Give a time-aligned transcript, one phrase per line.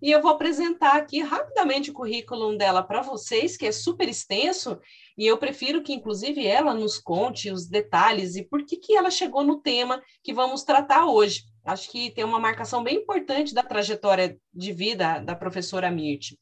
[0.00, 4.78] E eu vou apresentar aqui rapidamente o currículo dela para vocês, que é super extenso,
[5.16, 9.10] e eu prefiro que, inclusive, ela nos conte os detalhes e por que, que ela
[9.10, 11.44] chegou no tema que vamos tratar hoje.
[11.66, 16.38] Acho que tem uma marcação bem importante da trajetória de vida da professora Mirte.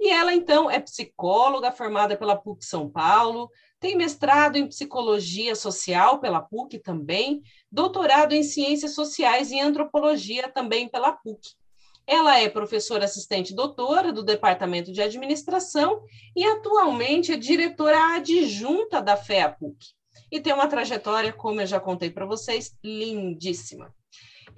[0.00, 3.50] E ela, então, é psicóloga formada pela PUC São Paulo,
[3.80, 7.40] tem mestrado em psicologia social pela PUC também,
[7.70, 11.40] doutorado em ciências sociais e antropologia também pela PUC.
[12.04, 16.02] Ela é professora assistente doutora do Departamento de Administração
[16.34, 19.76] e atualmente é diretora adjunta da FEA PUC.
[20.32, 23.94] E tem uma trajetória, como eu já contei para vocês, lindíssima.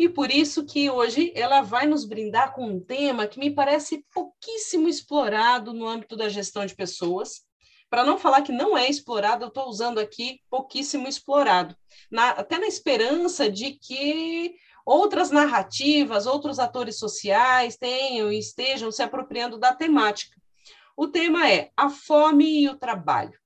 [0.00, 4.02] E por isso que hoje ela vai nos brindar com um tema que me parece
[4.14, 7.42] pouquíssimo explorado no âmbito da gestão de pessoas.
[7.90, 11.76] Para não falar que não é explorado, eu estou usando aqui pouquíssimo explorado,
[12.10, 14.54] na, até na esperança de que
[14.86, 20.34] outras narrativas, outros atores sociais tenham e estejam se apropriando da temática.
[20.96, 23.38] O tema é a fome e o trabalho,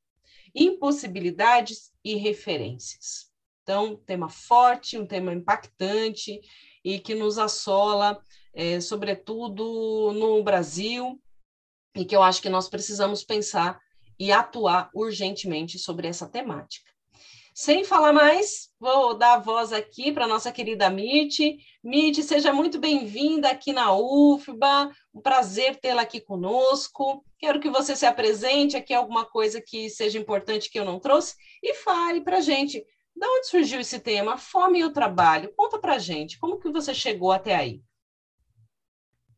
[0.54, 3.23] impossibilidades e referências.
[3.64, 6.38] Então, tema forte, um tema impactante
[6.84, 11.18] e que nos assola, é, sobretudo no Brasil,
[11.96, 13.80] e que eu acho que nós precisamos pensar
[14.18, 16.92] e atuar urgentemente sobre essa temática.
[17.54, 21.56] Sem falar mais, vou dar a voz aqui para nossa querida Mite.
[21.84, 27.24] Mite, seja muito bem-vinda aqui na UFBA, um prazer tê-la aqui conosco.
[27.38, 31.36] Quero que você se apresente aqui alguma coisa que seja importante que eu não trouxe
[31.62, 35.52] e fale para a gente de onde surgiu esse tema, fome e o trabalho?
[35.56, 37.82] Conta para gente, como que você chegou até aí?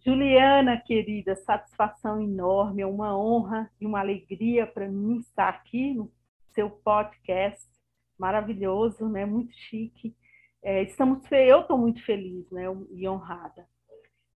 [0.04, 6.12] Juliana, querida, satisfação enorme, é uma honra e uma alegria para mim estar aqui no
[6.54, 7.66] seu podcast
[8.16, 9.26] maravilhoso, né?
[9.26, 10.16] Muito chique.
[10.62, 12.64] É, estamos, eu estou muito feliz, né?
[12.92, 13.68] E honrada.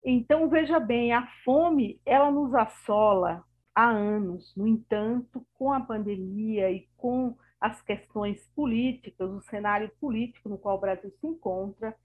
[0.04, 3.44] Então veja bem, a fome ela nos assola
[3.76, 4.56] há anos.
[4.56, 10.78] No entanto, com a pandemia e com as questões políticas, o cenário político no qual
[10.78, 11.96] o Brasil se encontra,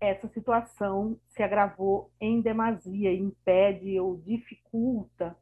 [0.00, 5.36] essa situação se agravou em demasia, impede ou dificulta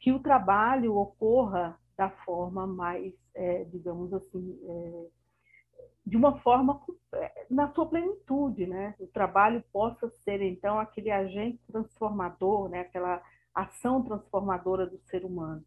[0.00, 5.06] que o trabalho ocorra da forma mais, é, digamos assim, é,
[6.06, 6.80] de uma forma
[7.14, 8.94] é, na sua plenitude, né?
[8.98, 12.80] O trabalho possa ser então aquele agente transformador, né?
[12.80, 13.22] Aquela
[13.54, 15.64] ação transformadora do ser humano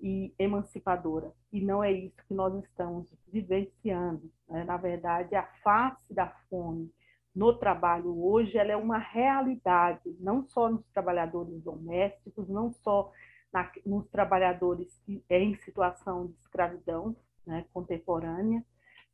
[0.00, 1.32] e emancipadora.
[1.52, 4.30] E não é isso que nós estamos vivenciando.
[4.48, 4.64] Né?
[4.64, 6.90] Na verdade, a face da fome
[7.36, 13.12] no trabalho hoje ela é uma realidade, não só nos trabalhadores domésticos, não só
[13.52, 17.14] na, nos trabalhadores que, é, em situação de escravidão
[17.46, 18.64] né, contemporânea,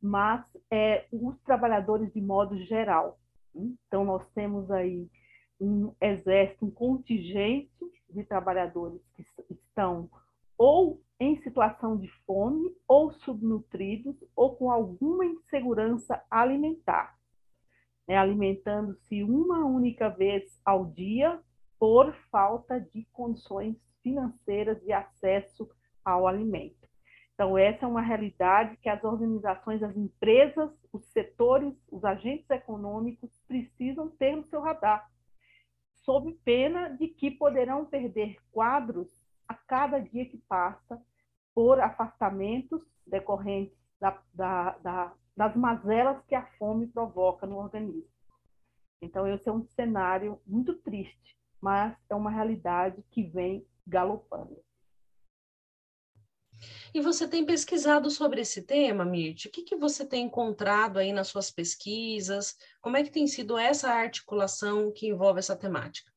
[0.01, 0.41] mas
[0.71, 3.19] é, os trabalhadores de modo geral.
[3.53, 5.07] Então, nós temos aí
[5.59, 7.69] um exército, um contingente
[8.09, 10.09] de trabalhadores que estão
[10.57, 17.17] ou em situação de fome, ou subnutridos, ou com alguma insegurança alimentar,
[18.07, 18.17] né?
[18.17, 21.39] alimentando-se uma única vez ao dia
[21.79, 25.69] por falta de condições financeiras de acesso
[26.03, 26.83] ao alimento.
[27.33, 33.31] Então, essa é uma realidade que as organizações, as empresas, os setores, os agentes econômicos
[33.47, 35.09] precisam ter no seu radar,
[36.03, 39.09] sob pena de que poderão perder quadros
[39.47, 41.01] a cada dia que passa
[41.53, 48.07] por afastamentos decorrentes da, da, da, das mazelas que a fome provoca no organismo.
[49.01, 54.63] Então, esse é um cenário muito triste, mas é uma realidade que vem galopando.
[56.93, 59.47] E você tem pesquisado sobre esse tema, Mirte?
[59.47, 62.55] O que, que você tem encontrado aí nas suas pesquisas?
[62.79, 66.12] Como é que tem sido essa articulação que envolve essa temática?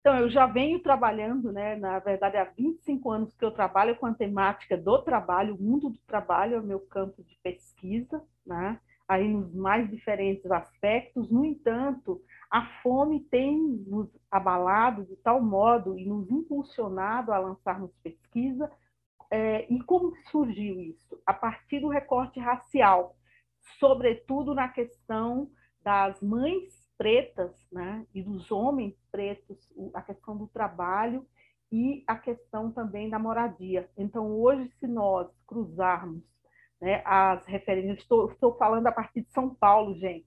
[0.00, 1.76] Então, eu já venho trabalhando, né?
[1.76, 5.90] Na verdade, há 25 anos que eu trabalho com a temática do trabalho, o mundo
[5.90, 8.80] do trabalho é o meu campo de pesquisa, né?
[9.06, 11.30] Aí nos mais diferentes aspectos.
[11.30, 17.90] No entanto, a fome tem nos abalado de tal modo e nos impulsionado a lançarmos
[18.02, 18.70] pesquisa
[19.30, 21.20] é, e como surgiu isso?
[21.26, 23.16] A partir do recorte racial,
[23.78, 25.50] sobretudo na questão
[25.82, 29.56] das mães pretas né, e dos homens pretos,
[29.94, 31.24] a questão do trabalho
[31.70, 33.88] e a questão também da moradia.
[33.96, 36.22] Então, hoje, se nós cruzarmos
[36.80, 40.26] né, as referências, estou, estou falando a partir de São Paulo, gente.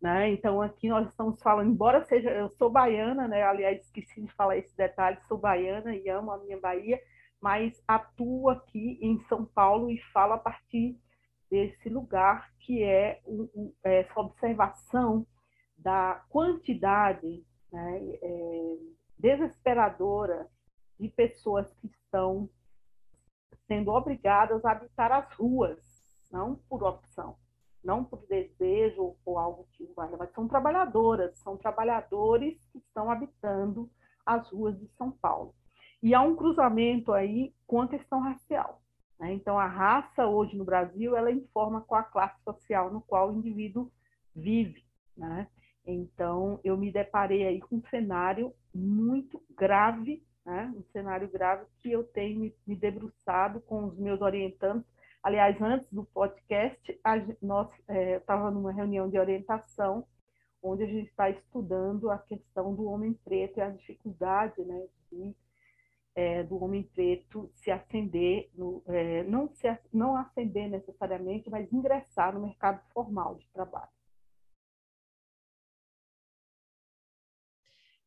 [0.00, 0.30] Né?
[0.32, 3.42] Então, aqui nós estamos falando, embora seja, eu sou baiana, né?
[3.42, 7.00] aliás, esqueci de falar esse detalhe, sou baiana e amo a minha Bahia,
[7.40, 10.98] mas atuo aqui em São Paulo e falo a partir
[11.50, 13.20] desse lugar que é,
[13.82, 15.26] essa observação
[15.78, 18.76] da quantidade né, é,
[19.18, 20.48] desesperadora
[20.98, 22.50] de pessoas que estão
[23.66, 25.78] sendo obrigadas a habitar as ruas,
[26.30, 27.36] não por opção,
[27.84, 33.90] não por desejo ou algo que vai, mas são trabalhadoras, são trabalhadores que estão habitando
[34.26, 35.54] as ruas de São Paulo.
[36.02, 38.82] E há um cruzamento aí com a questão racial.
[39.18, 39.32] Né?
[39.32, 43.34] Então, a raça hoje no Brasil, ela informa com a classe social no qual o
[43.34, 43.90] indivíduo
[44.34, 44.84] vive.
[45.16, 45.48] Né?
[45.90, 50.70] Então, eu me deparei aí com um cenário muito grave, né?
[50.76, 54.86] um cenário grave que eu tenho me, debruçado com os meus orientantes.
[55.22, 60.06] Aliás, antes do podcast, a, nós é, estava numa reunião de orientação,
[60.62, 65.34] onde a gente está estudando a questão do homem preto e a dificuldade né, de
[66.14, 72.34] é, do homem preto se ascender, no, é, não, se, não ascender necessariamente, mas ingressar
[72.34, 73.97] no mercado formal de trabalho.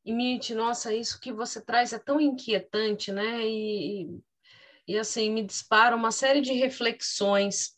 [0.05, 3.45] E, nossa, isso que você traz é tão inquietante, né?
[3.45, 4.19] E,
[4.87, 7.71] e assim, me dispara uma série de reflexões.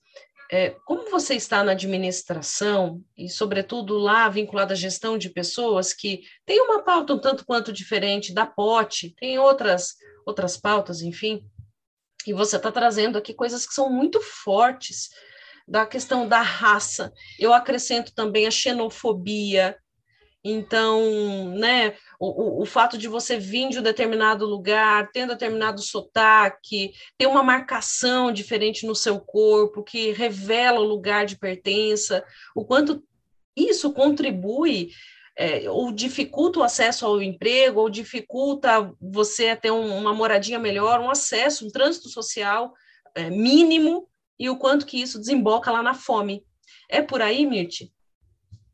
[0.52, 6.22] É, como você está na administração, e sobretudo lá vinculada à gestão de pessoas, que
[6.46, 11.46] tem uma pauta um tanto quanto diferente da POT, tem outras outras pautas, enfim.
[12.26, 15.10] E você está trazendo aqui coisas que são muito fortes
[15.68, 17.12] da questão da raça.
[17.40, 19.78] Eu acrescento também a xenofobia.
[20.44, 25.82] Então, né, o, o, o fato de você vir de um determinado lugar, tendo determinado
[25.82, 32.24] sotaque, ter uma marcação diferente no seu corpo, que revela o lugar de pertença,
[32.56, 33.04] o quanto
[33.58, 34.92] isso contribui
[35.38, 41.02] é, ou dificulta o acesso ao emprego, ou dificulta você ter um, uma moradia melhor,
[41.02, 42.74] um acesso, um trânsito social
[43.16, 44.08] é, mínimo,
[44.40, 46.46] e o quanto que isso desemboca lá na fome.
[46.90, 47.92] É por aí, Mirti?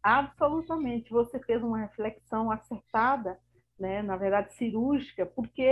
[0.03, 1.11] Absolutamente.
[1.11, 3.39] Você fez uma reflexão acertada,
[3.77, 5.63] né, na verdade cirúrgica, porque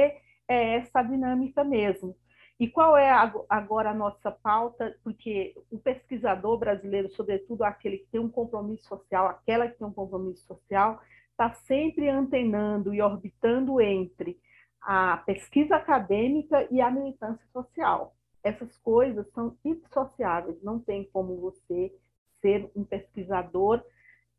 [0.47, 2.15] é essa dinâmica mesmo.
[2.59, 3.11] E qual é
[3.49, 4.97] agora a nossa pauta?
[5.03, 9.93] Porque o pesquisador brasileiro, sobretudo aquele que tem um compromisso social, aquela que tem um
[9.93, 10.99] compromisso social,
[11.31, 14.39] está sempre antenando e orbitando entre
[14.81, 18.15] a pesquisa acadêmica e a militância social.
[18.43, 21.93] Essas coisas são indissociáveis, não tem como você
[22.41, 23.83] ser um pesquisador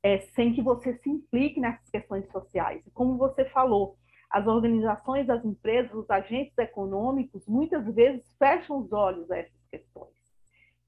[0.02, 2.82] é, sem que você se implique nessas questões sociais.
[2.94, 3.96] Como você falou,
[4.30, 10.18] as organizações, as empresas, os agentes econômicos, muitas vezes fecham os olhos a essas questões.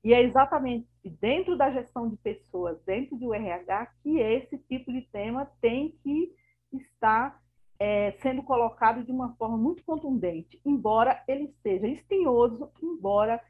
[0.03, 5.03] E é exatamente dentro da gestão de pessoas, dentro do RH, que esse tipo de
[5.03, 6.33] tema tem que
[6.73, 7.39] estar
[7.79, 13.43] é, sendo colocado de uma forma muito contundente, embora ele seja espinhoso, embora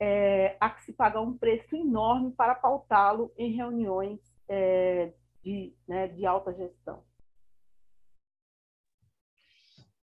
[0.00, 5.12] é, há que se pagar um preço enorme para pautá-lo em reuniões é,
[5.42, 7.02] de, né, de alta gestão.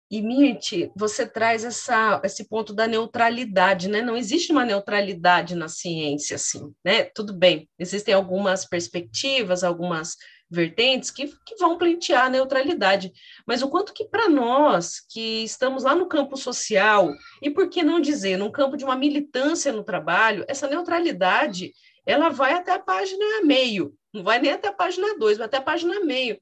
[0.09, 4.01] E, Mirti, você traz essa, esse ponto da neutralidade, né?
[4.03, 7.05] Não existe uma neutralidade na ciência, assim, né?
[7.05, 10.15] Tudo bem, existem algumas perspectivas, algumas
[10.49, 13.11] vertentes que, que vão pleitear a neutralidade.
[13.47, 17.11] Mas o quanto que para nós, que estamos lá no campo social,
[17.41, 21.73] e por que não dizer, no campo de uma militância no trabalho, essa neutralidade,
[22.05, 25.57] ela vai até a página meio, não vai nem até a página 2, vai até
[25.57, 26.39] a página meio.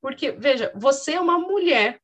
[0.00, 2.00] Porque, veja, você é uma mulher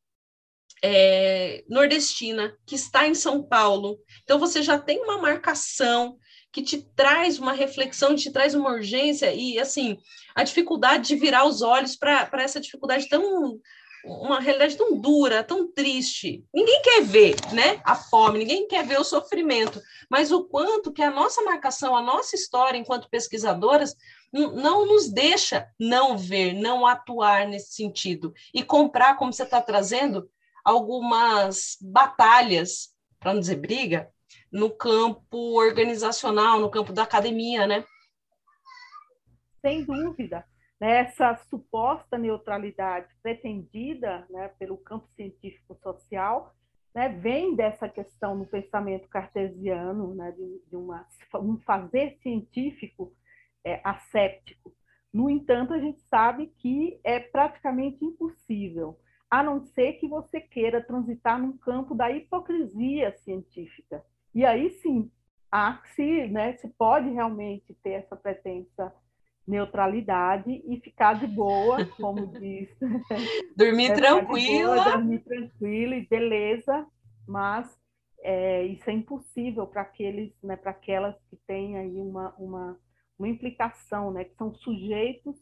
[0.83, 6.19] é, nordestina que está em São Paulo, então você já tem uma marcação
[6.51, 9.97] que te traz uma reflexão, te traz uma urgência e, assim,
[10.35, 13.59] a dificuldade de virar os olhos para essa dificuldade tão
[14.05, 16.45] uma realidade tão dura, tão triste.
[16.53, 19.81] Ninguém quer ver, né, a fome, ninguém quer ver o sofrimento,
[20.11, 23.95] mas o quanto que a nossa marcação, a nossa história enquanto pesquisadoras
[24.33, 30.29] não nos deixa não ver, não atuar nesse sentido e comprar, como você está trazendo,
[30.65, 34.11] algumas batalhas, para não dizer briga,
[34.51, 37.85] no campo organizacional, no campo da academia, né?
[39.61, 40.45] Sem dúvida.
[40.83, 41.03] Né?
[41.03, 46.53] Essa suposta neutralidade pretendida né, pelo campo científico-social
[46.93, 53.15] né, vem dessa questão no pensamento cartesiano, né, de, de uma, um fazer científico
[53.65, 54.75] é, asséptico.
[55.15, 58.99] No entanto, a gente sabe que é praticamente impossível,
[59.31, 64.05] a não ser que você queira transitar num campo da hipocrisia científica.
[64.35, 65.09] E aí sim,
[65.49, 68.93] há se, né, se pode realmente ter essa pretensa
[69.47, 72.69] neutralidade e ficar de boa, como diz.
[73.57, 74.75] Dormir é, tranquila.
[74.75, 76.87] Boa, dormir tranquila e beleza,
[77.27, 77.69] mas
[78.23, 82.79] é, isso é impossível para aqueles, né, para aquelas que têm aí uma, uma,
[83.19, 85.37] uma implicação, né, que são sujeitos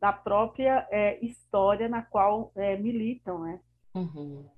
[0.00, 3.60] da própria é, história na qual é, militam, né?
[3.94, 4.48] Uhum.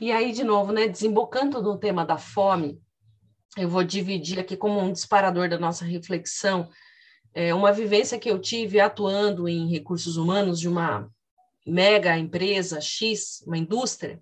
[0.00, 2.82] E aí, de novo, né, desembocando no tema da fome,
[3.56, 6.68] eu vou dividir aqui como um disparador da nossa reflexão
[7.34, 11.10] é, uma vivência que eu tive atuando em recursos humanos de uma
[11.66, 14.20] mega empresa X, uma indústria,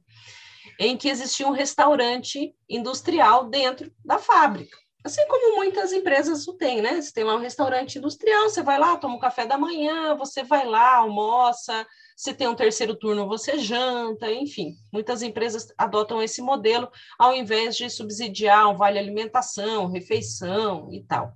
[0.79, 4.77] em que existia um restaurante industrial dentro da fábrica.
[5.05, 7.01] Assim como muitas empresas o têm, né?
[7.01, 10.43] Você tem lá um restaurante industrial, você vai lá, toma um café da manhã, você
[10.43, 11.87] vai lá, almoça,
[12.17, 14.75] se tem um terceiro turno, você janta, enfim.
[14.93, 21.33] Muitas empresas adotam esse modelo ao invés de subsidiar um vale alimentação, refeição e tal.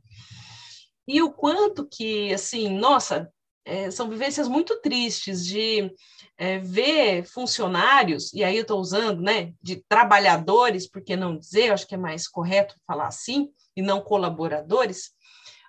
[1.06, 3.30] E o quanto que, assim, nossa,
[3.64, 5.92] é, são vivências muito tristes de
[6.37, 11.73] é, ver funcionários, e aí eu estou usando, né, de trabalhadores, por que não dizer,
[11.73, 15.12] acho que é mais correto falar assim, e não colaboradores,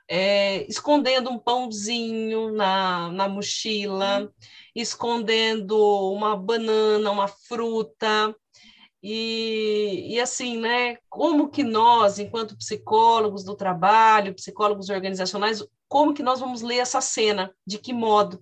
[0.08, 4.32] é, escondendo um pãozinho na, na mochila,
[4.76, 5.78] escondendo
[6.12, 8.36] uma banana, uma fruta,
[9.04, 16.24] e, e, assim, né, como que nós, enquanto psicólogos do trabalho, psicólogos organizacionais, como que
[16.24, 17.54] nós vamos ler essa cena?
[17.68, 18.42] De que modo?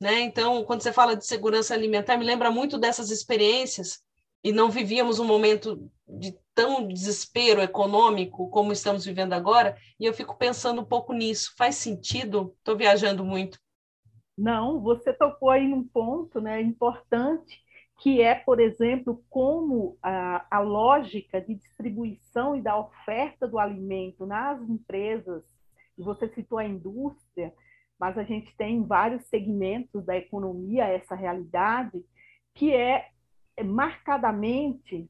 [0.00, 0.20] Né?
[0.20, 4.02] Então, quando você fala de segurança alimentar, me lembra muito dessas experiências,
[4.42, 10.14] e não vivíamos um momento de tão desespero econômico como estamos vivendo agora, e eu
[10.14, 11.52] fico pensando um pouco nisso.
[11.58, 12.54] Faz sentido?
[12.58, 13.58] Estou viajando muito.
[14.36, 17.63] Não, você tocou aí num ponto né, importante
[17.98, 24.26] que é, por exemplo, como a, a lógica de distribuição e da oferta do alimento
[24.26, 25.44] nas empresas,
[25.96, 27.52] e você citou a indústria,
[27.98, 32.04] mas a gente tem vários segmentos da economia essa realidade,
[32.54, 33.08] que é,
[33.56, 35.08] é marcadamente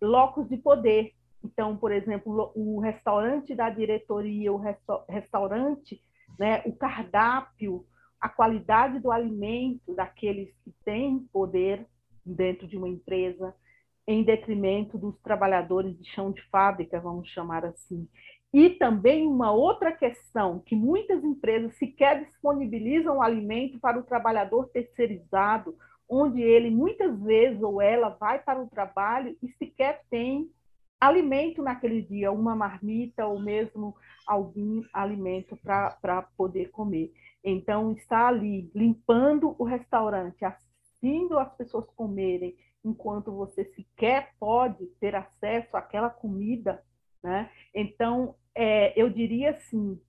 [0.00, 1.14] locos de poder.
[1.42, 4.60] Então, por exemplo, o restaurante da diretoria, o
[5.08, 6.02] restaurante,
[6.38, 7.86] né, o cardápio,
[8.20, 11.86] a qualidade do alimento daqueles que têm poder
[12.34, 13.54] dentro de uma empresa,
[14.06, 18.08] em detrimento dos trabalhadores de chão de fábrica, vamos chamar assim.
[18.52, 25.76] E também uma outra questão, que muitas empresas sequer disponibilizam alimento para o trabalhador terceirizado,
[26.08, 30.48] onde ele muitas vezes ou ela vai para o trabalho e sequer tem
[31.00, 33.94] alimento naquele dia, uma marmita ou mesmo
[34.26, 37.12] algum alimento para poder comer.
[37.44, 40.44] Então, está ali limpando o restaurante,
[41.06, 46.82] permitindo as pessoas comerem enquanto você sequer pode ter acesso àquela comida,
[47.22, 47.50] né?
[47.74, 50.00] Então, é, eu diria assim,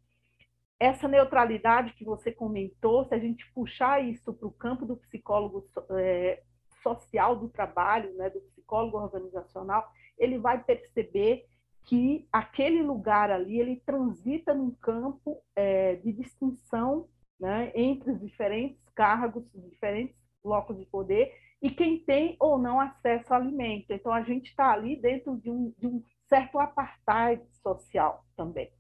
[0.79, 5.67] essa neutralidade que você comentou, se a gente puxar isso para o campo do psicólogo
[5.91, 6.43] é,
[6.83, 9.87] social do trabalho, né, do psicólogo organizacional,
[10.17, 11.45] ele vai perceber
[11.83, 17.07] que aquele lugar ali ele transita num campo é, de distinção
[17.39, 23.33] né, entre os diferentes cargos, diferentes blocos de poder e quem tem ou não acesso
[23.33, 23.91] ao alimento.
[23.91, 28.71] Então, a gente está ali dentro de um, de um certo apartheid social também.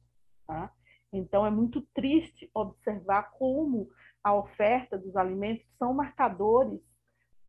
[0.45, 0.71] Tá?
[1.11, 3.89] Então, é muito triste observar como
[4.23, 6.81] a oferta dos alimentos são marcadores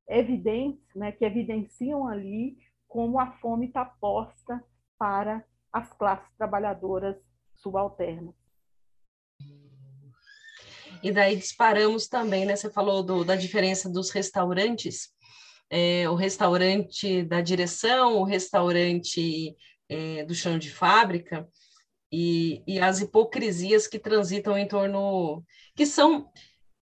[0.09, 2.57] evidentes, né, que evidenciam ali
[2.87, 4.65] como a fome está posta
[4.99, 7.17] para as classes trabalhadoras
[7.57, 8.35] subalternas.
[11.03, 12.57] E daí disparamos também, né?
[12.57, 15.09] Você falou do, da diferença dos restaurantes,
[15.71, 19.55] é, o restaurante da direção, o restaurante
[19.89, 21.47] é, do chão de fábrica,
[22.11, 25.45] e, e as hipocrisias que transitam em torno,
[25.77, 26.31] que são,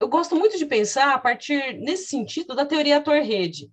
[0.00, 3.70] eu gosto muito de pensar a partir, nesse sentido, da teoria Torrede.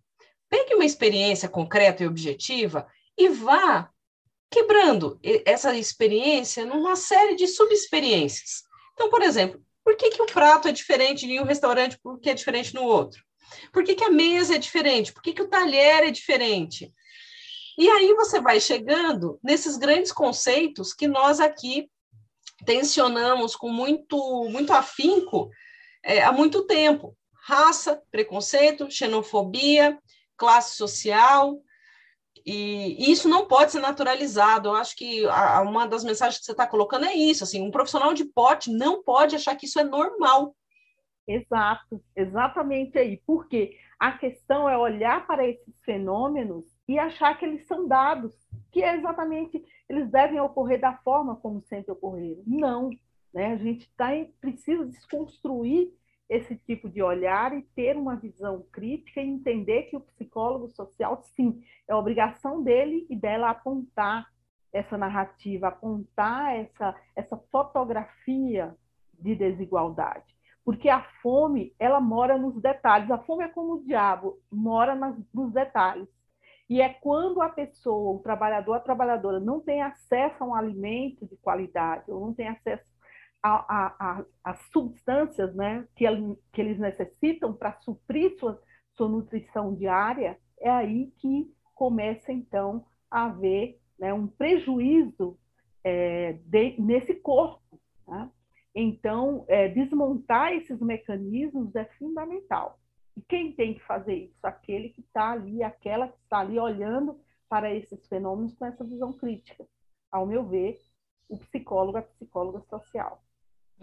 [0.50, 3.90] Pegue uma experiência concreta e objetiva e vá
[4.50, 8.64] quebrando essa experiência numa série de subexperiências.
[8.94, 12.34] Então, por exemplo, por que, que o prato é diferente em um restaurante porque é
[12.34, 13.24] diferente no outro?
[13.72, 15.14] Por que, que a mesa é diferente?
[15.14, 16.94] Por que, que o talher é diferente?
[17.78, 21.90] E aí você vai chegando nesses grandes conceitos que nós aqui
[22.66, 25.50] tensionamos com muito, muito afinco
[26.04, 27.18] é, há muito tempo.
[27.46, 29.98] Raça, preconceito, xenofobia,
[30.38, 31.62] classe social,
[32.46, 34.70] e, isso não pode ser naturalizado.
[34.70, 37.44] Eu acho que a, uma das mensagens que você está colocando é isso.
[37.44, 40.56] Assim, um profissional de pote não pode achar que isso é normal.
[41.28, 43.22] Exato, exatamente aí.
[43.26, 48.34] Porque a questão é olhar para esses fenômenos e achar que eles são dados,
[48.72, 52.44] que é exatamente eles devem ocorrer da forma como sempre ocorreram.
[52.46, 52.90] Não,
[53.34, 53.54] né?
[53.54, 55.94] A gente tá em, precisa desconstruir
[56.34, 61.22] esse tipo de olhar e ter uma visão crítica e entender que o psicólogo social,
[61.36, 64.28] sim, é obrigação dele e dela apontar
[64.72, 68.76] essa narrativa, apontar essa, essa fotografia
[69.20, 70.34] de desigualdade.
[70.66, 73.12] Porque a fome, ela mora nos detalhes.
[73.12, 76.08] A fome é como o diabo, mora nas, nos detalhes.
[76.68, 81.28] E é quando a pessoa, o trabalhador, a trabalhadora, não tem acesso a um alimento
[81.28, 82.93] de qualidade, ou não tem acesso
[83.44, 86.06] as substâncias né, que,
[86.54, 88.62] que eles necessitam para suprir sua,
[88.94, 95.38] sua nutrição diária, é aí que começa, então, a haver né, um prejuízo
[95.84, 97.82] é, de, nesse corpo.
[98.08, 98.32] Né?
[98.74, 102.80] Então, é, desmontar esses mecanismos é fundamental.
[103.18, 104.40] E quem tem que fazer isso?
[104.42, 109.12] Aquele que está ali, aquela que está ali olhando para esses fenômenos com essa visão
[109.12, 109.68] crítica.
[110.10, 110.80] Ao meu ver,
[111.28, 113.22] o psicólogo é psicóloga social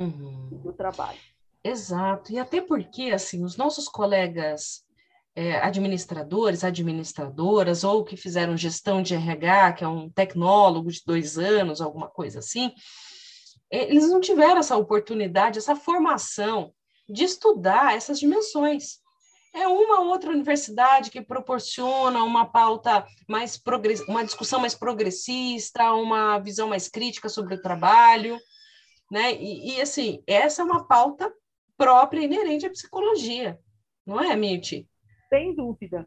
[0.00, 0.48] uhum.
[0.62, 1.18] do trabalho.
[1.62, 4.82] Exato, e até porque, assim, os nossos colegas
[5.36, 11.38] é, administradores, administradoras, ou que fizeram gestão de RH, que é um tecnólogo de dois
[11.38, 12.72] anos, alguma coisa assim,
[13.70, 16.72] eles não tiveram essa oportunidade, essa formação
[17.08, 18.98] de estudar essas dimensões.
[19.52, 23.60] É uma outra universidade que proporciona uma pauta mais
[24.06, 28.38] uma discussão mais progressista, uma visão mais crítica sobre o trabalho,
[29.10, 29.34] né?
[29.34, 31.32] E, e, assim, essa é uma pauta
[31.76, 33.58] própria, inerente à psicologia,
[34.06, 34.88] não é, Mirti?
[35.28, 36.06] Sem dúvida.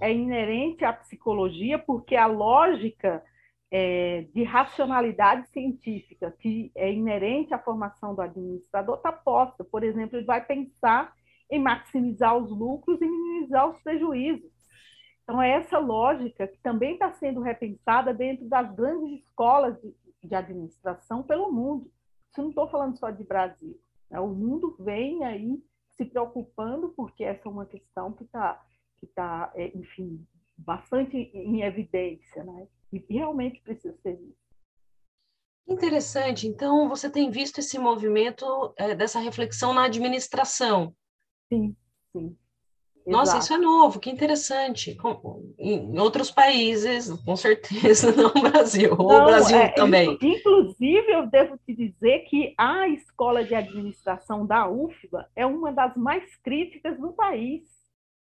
[0.00, 3.22] É inerente à psicologia, porque a lógica
[3.70, 9.64] é, de racionalidade científica, que é inerente à formação do administrador, está posta.
[9.64, 11.12] Por exemplo, ele vai pensar
[11.50, 14.52] em maximizar os lucros e minimizar os prejuízos.
[15.22, 20.34] Então, é essa lógica que também está sendo repensada dentro das grandes escolas de, de
[20.34, 21.90] administração pelo mundo.
[22.34, 23.80] Isso não estou falando só de Brasil.
[24.10, 24.18] Né?
[24.18, 28.60] O mundo vem aí se preocupando, porque essa é uma questão que está,
[28.98, 32.66] que tá, é, enfim, bastante em evidência, né?
[32.92, 34.44] e realmente precisa ser visto.
[35.68, 36.48] Interessante.
[36.48, 40.92] Então, você tem visto esse movimento é, dessa reflexão na administração.
[41.48, 41.76] Sim,
[42.10, 42.36] sim.
[43.06, 44.96] Nossa, isso é novo, que interessante.
[45.58, 50.18] Em outros países, com certeza, não no Brasil, ou o Brasil é, também.
[50.22, 55.94] Inclusive, eu devo te dizer que a escola de administração da UFBA é uma das
[55.96, 57.62] mais críticas do país.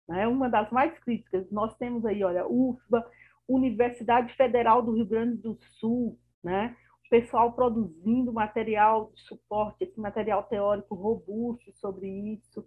[0.10, 0.28] É né?
[0.28, 1.50] uma das mais críticas.
[1.52, 3.06] Nós temos aí, olha, UFBA,
[3.48, 6.76] Universidade Federal do Rio Grande do Sul, né?
[7.06, 12.66] o pessoal produzindo material de suporte, esse material teórico robusto sobre isso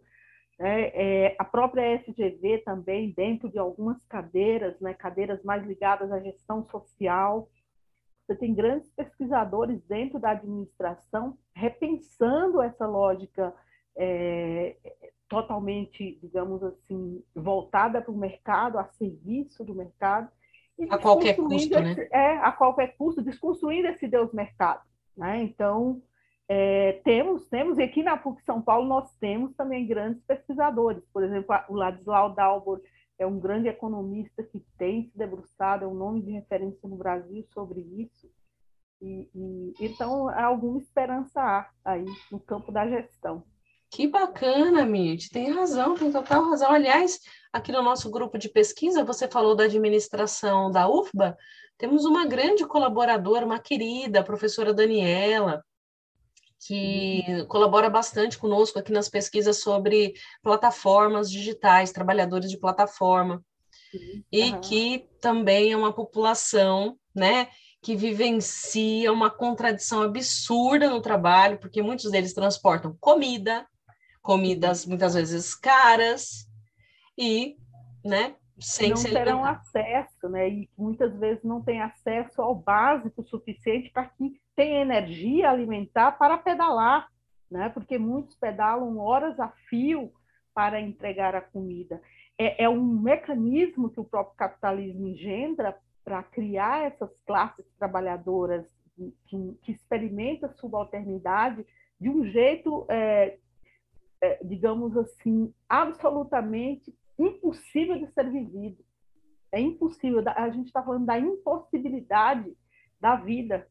[0.60, 0.90] né?
[0.92, 4.92] É, a própria FGV também, dentro de algumas cadeiras, né?
[4.92, 7.48] cadeiras mais ligadas à gestão social,
[8.26, 13.54] você tem grandes pesquisadores dentro da administração repensando essa lógica
[13.96, 14.76] é,
[15.30, 20.30] totalmente, digamos assim, voltada para o mercado, a serviço do mercado.
[20.90, 22.08] a qualquer custo, esse, né?
[22.12, 24.82] É, a qualquer custo, desconstruindo esse Deus mercado.
[25.16, 25.42] Né?
[25.42, 26.02] Então,
[26.52, 31.22] é, temos, temos, e aqui na PUC São Paulo nós temos também grandes pesquisadores, por
[31.22, 32.80] exemplo, o Ladislau Dalbor
[33.20, 37.46] é um grande economista que tem se debruçado, é um nome de referência no Brasil
[37.54, 38.28] sobre isso.
[39.00, 43.44] E, e, então, alguma esperança há aí no campo da gestão.
[43.88, 45.30] Que bacana, Mirth.
[45.30, 46.72] Tem razão, tem total razão.
[46.72, 47.20] Aliás,
[47.52, 51.36] aqui no nosso grupo de pesquisa, você falou da administração da UFBA,
[51.78, 55.62] temos uma grande colaboradora, uma querida, a professora Daniela,
[56.66, 57.46] que uhum.
[57.46, 63.42] colabora bastante conosco aqui nas pesquisas sobre plataformas digitais, trabalhadores de plataforma,
[63.94, 64.22] uhum.
[64.30, 67.48] e que também é uma população, né,
[67.82, 73.66] que vivencia uma contradição absurda no trabalho, porque muitos deles transportam comida,
[74.20, 76.46] comidas muitas vezes caras,
[77.16, 77.56] e,
[78.04, 80.48] né, sem não terão acesso, né?
[80.48, 86.38] E muitas vezes não têm acesso ao básico suficiente para que tenha energia alimentar para
[86.38, 87.08] pedalar,
[87.50, 87.68] né?
[87.70, 90.12] Porque muitos pedalam horas a fio
[90.54, 92.00] para entregar a comida.
[92.38, 98.66] É, é um mecanismo que o próprio capitalismo engendra para criar essas classes trabalhadoras
[99.26, 101.64] que, que experimentam a subalternidade
[102.00, 103.38] de um jeito, é,
[104.22, 106.94] é, digamos assim, absolutamente
[107.26, 108.85] impossível de ser vivido.
[109.52, 110.22] É impossível.
[110.26, 112.56] A gente está falando da impossibilidade
[113.00, 113.68] da vida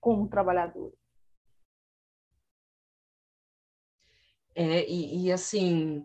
[0.00, 0.92] como trabalhador.
[4.54, 6.04] É, e, e, assim,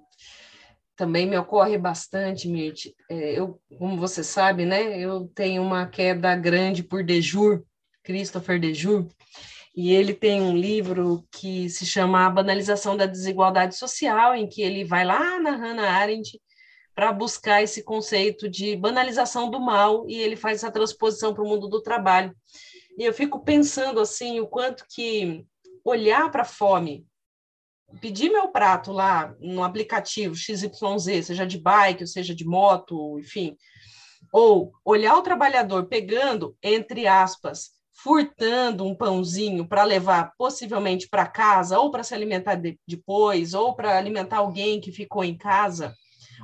[0.95, 6.35] também me ocorre bastante, Mirth, é, eu, como você sabe, né, eu tenho uma queda
[6.35, 7.65] grande por Dejur,
[8.03, 9.07] Christopher Dejur,
[9.75, 14.61] e ele tem um livro que se chama A Banalização da Desigualdade Social, em que
[14.61, 16.39] ele vai lá na Hannah Arendt
[16.95, 21.47] para buscar esse conceito de banalização do mal e ele faz essa transposição para o
[21.47, 22.33] mundo do trabalho.
[22.97, 25.45] E eu fico pensando assim o quanto que
[25.83, 27.05] olhar para a fome,
[27.99, 33.57] pedir meu prato lá no aplicativo XYZ, seja de bike, ou seja de moto, enfim,
[34.31, 37.74] ou olhar o trabalhador pegando, entre aspas,
[38.05, 43.75] furtando um pãozinho para levar possivelmente para casa, ou para se alimentar de, depois, ou
[43.75, 45.91] para alimentar alguém que ficou em casa,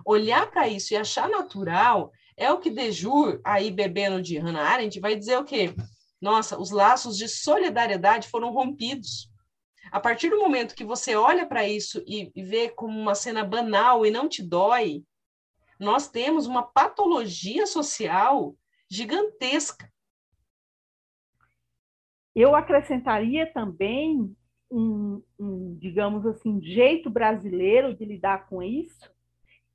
[0.04, 5.00] olhar para isso e achar natural é o que Dejur, aí bebendo de Hannah Arendt,
[5.00, 5.76] vai dizer o quê?
[6.20, 9.30] Nossa, os laços de solidariedade foram rompidos.
[9.92, 13.44] A partir do momento que você olha para isso e, e vê como uma cena
[13.44, 15.04] banal e não te dói,
[15.80, 18.56] nós temos uma patologia social
[18.90, 19.91] gigantesca.
[22.36, 24.34] Eu acrescentaria também
[24.72, 29.12] um, um, digamos assim, jeito brasileiro de lidar com isso,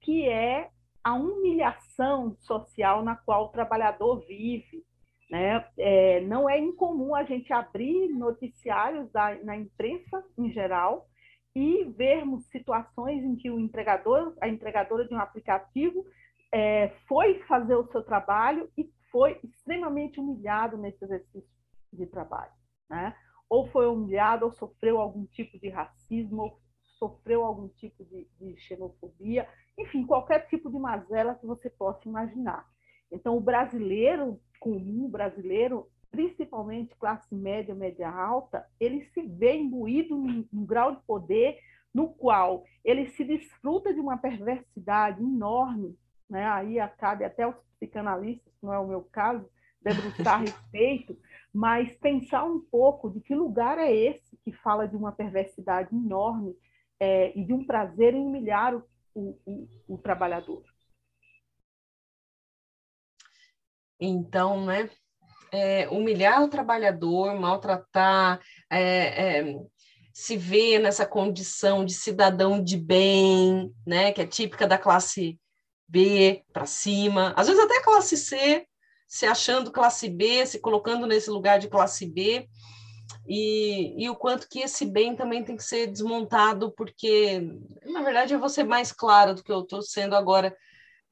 [0.01, 0.71] que é
[1.05, 4.85] a humilhação social na qual o trabalhador vive.
[5.31, 5.64] Né?
[5.77, 11.07] É, não é incomum a gente abrir noticiários da, na imprensa em geral
[11.55, 16.07] e vermos situações em que o entregador, a entregadora de um aplicativo,
[16.53, 21.56] é, foi fazer o seu trabalho e foi extremamente humilhado nesse exercício
[21.97, 22.53] de trabalho,
[22.89, 23.15] né?
[23.49, 26.61] Ou foi humilhado, ou sofreu algum tipo de racismo, ou
[26.99, 32.67] sofreu algum tipo de, de xenofobia, enfim, qualquer tipo de mazela que você possa imaginar.
[33.11, 40.49] Então, o brasileiro comum, brasileiro, principalmente classe média, média alta, ele se vê imbuído num,
[40.53, 41.59] num grau de poder
[41.95, 45.97] no qual ele se desfruta de uma perversidade enorme,
[46.29, 46.47] né?
[46.47, 49.49] aí cabe até os psicanalistas, não é o meu caso,
[49.81, 51.17] debruçar a respeito,
[51.57, 56.55] mas pensar um pouco de que lugar é esse que fala de uma perversidade enorme
[57.01, 60.62] é, e de um prazer em humilhar o, o, o, o trabalhador.
[63.99, 64.90] Então, né,
[65.51, 68.38] é, humilhar o trabalhador, maltratar,
[68.69, 69.57] é, é,
[70.12, 75.40] se ver nessa condição de cidadão de bem, né, que é típica da classe
[75.88, 78.66] B para cima, às vezes até classe C,
[79.07, 82.49] se achando classe B, se colocando nesse lugar de classe B,
[83.29, 87.40] e, e o quanto que esse bem também tem que ser desmontado, porque,
[87.85, 90.57] na verdade, eu vou ser mais clara do que eu estou sendo agora.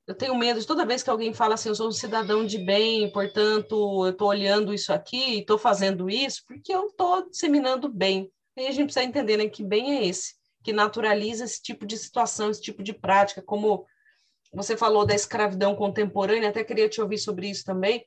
[0.07, 2.59] Eu tenho medo de toda vez que alguém fala assim, eu sou um cidadão de
[2.59, 7.89] bem, portanto, eu estou olhando isso aqui e estou fazendo isso, porque eu estou disseminando
[7.89, 8.31] bem.
[8.57, 11.97] Aí a gente precisa entender né, que bem é esse, que naturaliza esse tipo de
[11.97, 13.87] situação, esse tipo de prática, como
[14.55, 18.05] você falou da escravidão contemporânea, até queria te ouvir sobre isso também,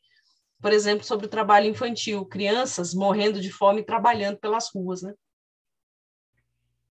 [0.62, 5.14] por exemplo, sobre o trabalho infantil, crianças morrendo de fome trabalhando pelas ruas, né?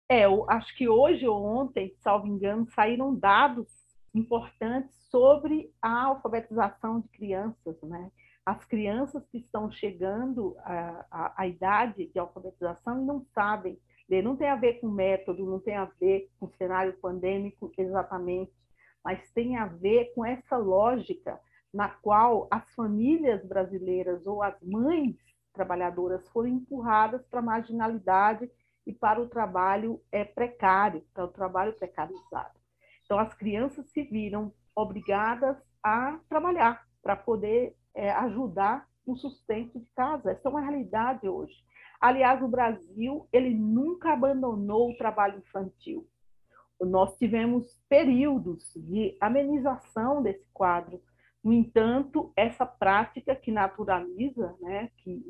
[0.07, 3.67] É, eu acho que hoje ou ontem, salvo engano, saíram dados
[4.13, 8.11] importantes sobre a alfabetização de crianças, né?
[8.45, 14.47] As crianças que estão chegando à, idade de alfabetização e não sabem ler, não tem
[14.47, 18.51] a ver com método, não tem a ver com cenário pandêmico exatamente,
[19.05, 21.39] mas tem a ver com essa lógica
[21.71, 25.15] na qual as famílias brasileiras ou as mães
[25.53, 28.49] trabalhadoras foram empurradas para a marginalidade
[28.87, 32.59] e para o trabalho é, precário, para o trabalho precarizado.
[33.03, 39.89] Então, as crianças se viram obrigadas a trabalhar para poder é, ajudar no sustento de
[39.95, 40.31] casa.
[40.31, 41.55] Essa é uma realidade hoje.
[42.01, 46.07] Aliás, o Brasil ele nunca abandonou o trabalho infantil.
[46.81, 51.01] Nós tivemos períodos de amenização desse quadro.
[51.43, 55.23] No entanto, essa prática que naturaliza, né, que,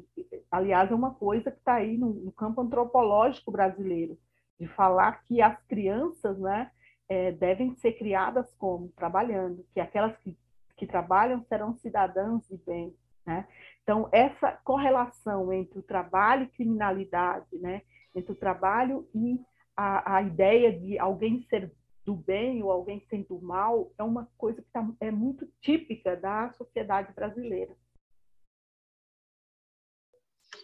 [0.49, 4.17] aliás, é uma coisa que está aí no, no, campo antropológico brasileiro,
[4.57, 6.71] de falar que as crianças né,
[7.09, 8.87] é, devem ser criadas como?
[8.95, 10.37] Trabalhando, que aquelas que,
[10.77, 12.95] que trabalham serão cidadãs de bem.
[13.25, 13.45] Né?
[13.83, 17.81] Então, essa correlação entre o trabalho e criminalidade, né?
[18.15, 19.39] entre o trabalho e
[19.75, 21.71] a, a ideia de alguém ser
[22.05, 26.15] do bem ou alguém ser do mal, é uma coisa que tá, é muito típica
[26.15, 27.75] da sociedade brasileira.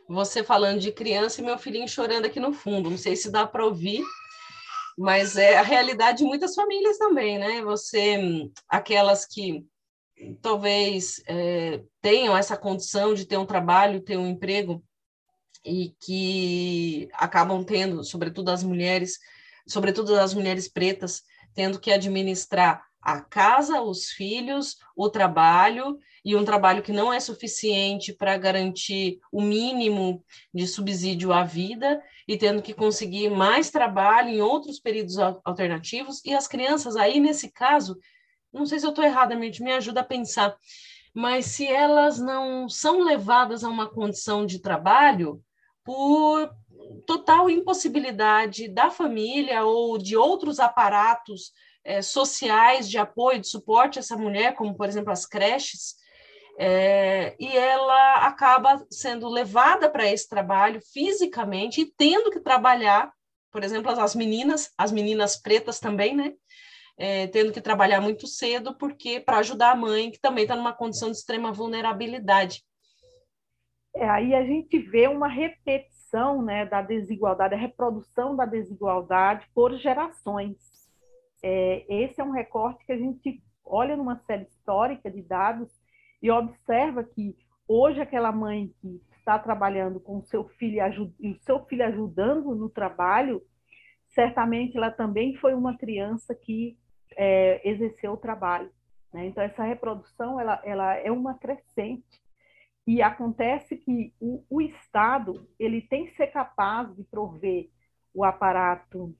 [0.07, 3.47] Você falando de criança e meu filhinho chorando aqui no fundo, não sei se dá
[3.47, 4.03] para ouvir,
[4.97, 7.61] mas é a realidade de muitas famílias também, né?
[7.63, 9.65] Você, aquelas que
[10.41, 14.83] talvez é, tenham essa condição de ter um trabalho, ter um emprego,
[15.65, 19.19] e que acabam tendo, sobretudo as mulheres,
[19.67, 26.45] sobretudo as mulheres pretas, tendo que administrar a casa, os filhos, o trabalho, e um
[26.45, 32.61] trabalho que não é suficiente para garantir o mínimo de subsídio à vida, e tendo
[32.61, 37.97] que conseguir mais trabalho em outros períodos alternativos, e as crianças aí, nesse caso,
[38.53, 40.55] não sei se eu estou errada, me ajuda a pensar,
[41.13, 45.43] mas se elas não são levadas a uma condição de trabalho,
[45.83, 46.53] por
[47.05, 51.51] total impossibilidade da família ou de outros aparatos
[51.83, 55.95] é, sociais de apoio, de suporte a essa mulher, como, por exemplo, as creches,
[56.57, 63.11] é, e ela acaba sendo levada para esse trabalho fisicamente e tendo que trabalhar,
[63.51, 66.33] por exemplo, as meninas, as meninas pretas também, né?
[66.97, 70.73] É, tendo que trabalhar muito cedo, porque para ajudar a mãe, que também está numa
[70.73, 72.63] condição de extrema vulnerabilidade.
[73.93, 79.73] É, aí a gente vê uma repetição né, da desigualdade, a reprodução da desigualdade por
[79.77, 80.57] gerações.
[81.43, 85.69] É, esse é um recorte que a gente olha numa série histórica de dados
[86.21, 87.35] e observa que
[87.67, 90.81] hoje aquela mãe que está trabalhando com o seu filho
[91.19, 93.41] e o seu filho ajudando no trabalho,
[94.09, 96.77] certamente ela também foi uma criança que
[97.17, 98.69] é, exerceu o trabalho.
[99.13, 99.27] Né?
[99.27, 102.21] Então essa reprodução ela, ela é uma crescente
[102.85, 107.69] e acontece que o, o Estado ele tem que ser capaz de prover
[108.13, 109.15] o aparato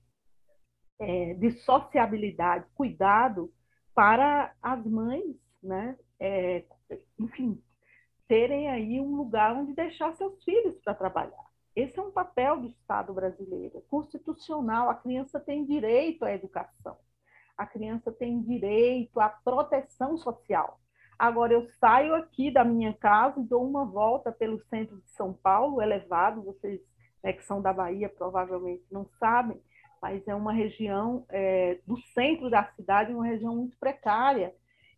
[0.98, 3.52] é, de sociabilidade, cuidado
[3.94, 5.98] para as mães, né?
[6.18, 6.64] É,
[7.18, 7.62] enfim,
[8.28, 11.52] terem aí um lugar onde deixar seus filhos para trabalhar.
[11.74, 14.90] Esse é um papel do Estado brasileiro, é constitucional.
[14.90, 16.96] A criança tem direito à educação,
[17.56, 20.81] a criança tem direito à proteção social.
[21.18, 25.32] Agora, eu saio aqui da minha casa e dou uma volta pelo centro de São
[25.32, 26.80] Paulo, elevado, vocês
[27.22, 29.60] né, que são da Bahia provavelmente não sabem,
[30.00, 34.52] mas é uma região é, do centro da cidade, uma região muito precária.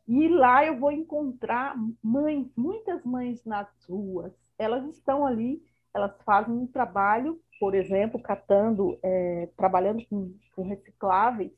[0.08, 4.32] E lá eu vou encontrar mães, muitas mães nas ruas.
[4.58, 11.52] Elas estão ali, elas fazem um trabalho, por exemplo, catando, é, trabalhando com, com recicláveis,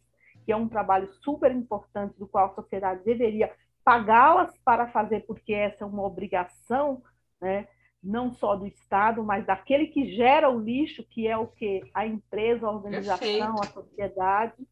[0.44, 3.52] que é um trabalho super importante do qual a sociedade deveria
[3.86, 7.04] pagá-las para fazer, porque essa é uma obrigação,
[7.40, 7.68] né?
[8.02, 12.04] não só do Estado, mas daquele que gera o lixo, que é o que a
[12.04, 13.60] empresa, a organização, Perfeito.
[13.60, 14.68] a sociedade,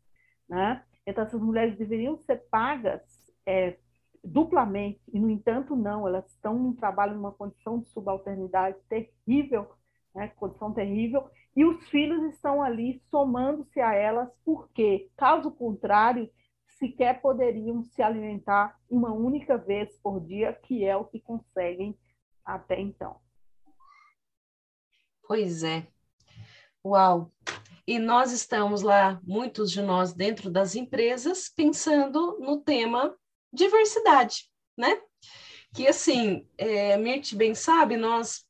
[0.49, 0.83] né?
[1.07, 3.03] Então essas mulheres deveriam ser pagas
[3.47, 3.77] é,
[4.23, 9.71] duplamente e no entanto não, elas estão num trabalho numa condição de subalternidade terrível,
[10.13, 10.33] né?
[10.37, 16.29] Condição terrível e os filhos estão ali somando-se a elas, porque caso contrário
[16.79, 21.99] sequer poderiam se alimentar uma única vez por dia, que é o que conseguem
[22.45, 23.17] até então.
[25.27, 25.87] Pois é.
[26.85, 27.33] Uau!
[27.87, 33.15] E nós estamos lá, muitos de nós dentro das empresas, pensando no tema
[33.53, 35.01] diversidade, né?
[35.75, 38.47] Que assim, é, Mirth bem sabe, nós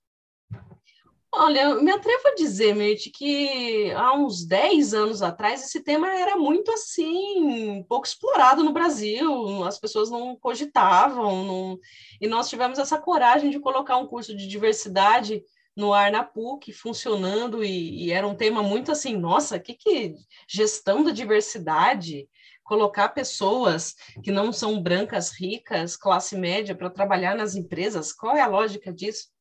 [1.37, 6.09] Olha, eu me atrevo a dizer, Mirth, que há uns 10 anos atrás esse tema
[6.09, 11.79] era muito assim, pouco explorado no Brasil, as pessoas não cogitavam, não...
[12.21, 15.43] e nós tivemos essa coragem de colocar um curso de diversidade
[15.77, 20.15] no ar na PUC, funcionando, e, e era um tema muito assim, nossa, que que
[20.49, 22.29] gestão da diversidade,
[22.63, 28.41] colocar pessoas que não são brancas, ricas, classe média, para trabalhar nas empresas, qual é
[28.41, 29.34] a lógica disso?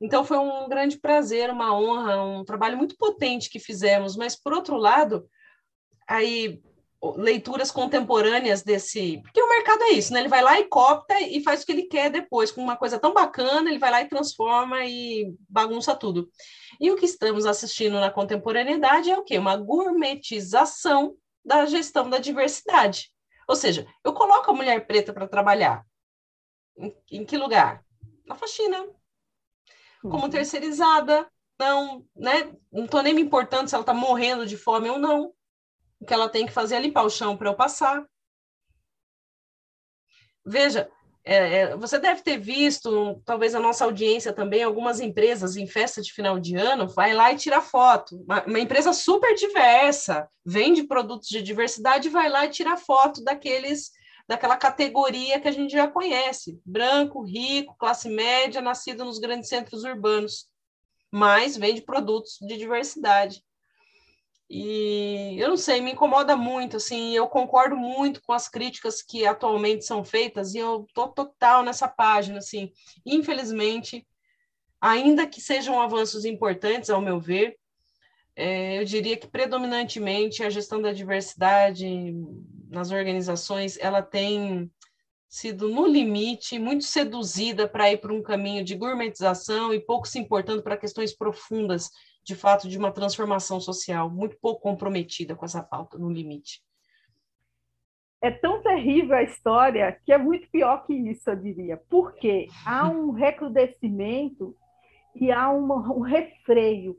[0.00, 4.52] Então foi um grande prazer, uma honra, um trabalho muito potente que fizemos, mas por
[4.52, 5.28] outro lado,
[6.08, 6.62] aí
[7.16, 10.20] leituras contemporâneas desse, porque o mercado é isso, né?
[10.20, 12.98] Ele vai lá e copta e faz o que ele quer depois, com uma coisa
[12.98, 16.30] tão bacana, ele vai lá e transforma e bagunça tudo.
[16.78, 19.38] E o que estamos assistindo na contemporaneidade é o quê?
[19.38, 23.10] Uma gourmetização da gestão da diversidade.
[23.48, 25.84] Ou seja, eu coloco a mulher preta para trabalhar.
[26.76, 27.82] Em, em, que lugar?
[28.26, 28.86] Na faxina.
[30.02, 30.30] Como uhum.
[30.30, 32.52] terceirizada, não, né?
[32.72, 35.32] Não estou nem me importando se ela está morrendo de fome ou não
[36.00, 38.04] o que ela tem que fazer é limpar o chão para eu passar.
[40.44, 40.90] Veja,
[41.22, 46.00] é, é, você deve ter visto, talvez a nossa audiência também, algumas empresas em festa
[46.00, 48.16] de final de ano, vai lá e tira foto.
[48.24, 53.90] Uma, uma, empresa super diversa, vende produtos de diversidade, vai lá e tira foto daqueles,
[54.30, 59.82] daquela categoria que a gente já conhece: branco, rico, classe média, nascido nos grandes centros
[59.82, 60.48] urbanos,
[61.10, 63.42] mas vende produtos de diversidade.
[64.48, 69.26] E eu não sei, me incomoda muito, assim, eu concordo muito com as críticas que
[69.26, 72.72] atualmente são feitas, e eu tô total nessa página, assim.
[73.04, 74.06] Infelizmente,
[74.80, 77.56] ainda que sejam avanços importantes, ao meu ver,
[78.36, 82.14] é, eu diria que predominantemente a gestão da diversidade
[82.70, 84.70] nas organizações, ela tem
[85.28, 90.18] sido no limite, muito seduzida para ir por um caminho de gourmetização e pouco se
[90.18, 91.90] importando para questões profundas
[92.24, 96.62] de fato, de uma transformação social, muito pouco comprometida com essa pauta, no limite.
[98.22, 101.76] É tão terrível a história que é muito pior que isso, eu diria.
[101.88, 104.54] Porque há um recrudescimento
[105.14, 106.96] e há uma, um refreio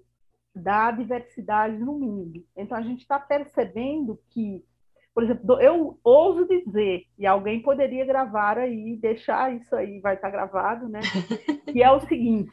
[0.54, 2.46] da diversidade no mundo.
[2.58, 4.66] Então, a gente está percebendo que,
[5.14, 10.28] por exemplo, eu ouso dizer, e alguém poderia gravar aí, deixar isso aí, vai estar
[10.28, 11.02] tá gravado, né?
[11.72, 12.52] Que é o seguinte: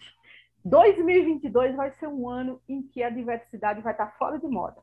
[0.65, 4.81] 2022 vai ser um ano em que a diversidade vai estar fora de moda.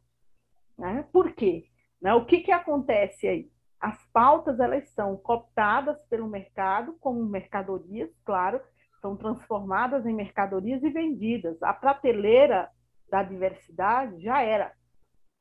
[0.77, 1.05] Né?
[1.11, 1.65] Por quê?
[2.01, 2.13] Né?
[2.13, 3.49] O que, que acontece aí?
[3.79, 8.59] As pautas elas são cooptadas pelo mercado como mercadorias, claro,
[9.01, 11.61] são transformadas em mercadorias e vendidas.
[11.61, 12.69] A prateleira
[13.09, 14.73] da diversidade já era,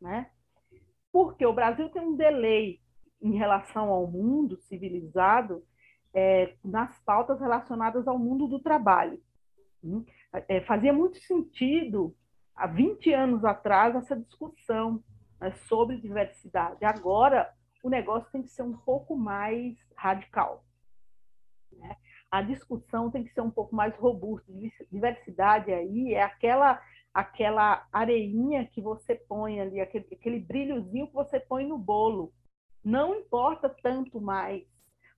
[0.01, 0.31] né?
[1.15, 2.81] Porque o Brasil tem um delay
[3.23, 5.65] em relação ao mundo civilizado
[6.13, 9.23] é, nas pautas relacionadas ao mundo do trabalho.
[9.85, 10.05] Hum?
[10.49, 12.17] é, fazia muito sentido,
[12.57, 15.05] há 20 anos atrás, essa discussão
[15.41, 16.85] né, sobre diversidade.
[16.85, 17.49] Agora,
[17.81, 20.65] o negócio tem que ser um pouco mais radical.
[21.71, 21.97] Né?
[22.29, 24.53] A discussão tem que ser um pouco mais robusta.
[24.91, 26.83] Diversidade aí é aquela
[27.15, 32.33] aquela areinha que você põe ali, aquele, aquele brilhozinho que você põe no bolo.
[32.85, 34.65] Não importa tanto mais,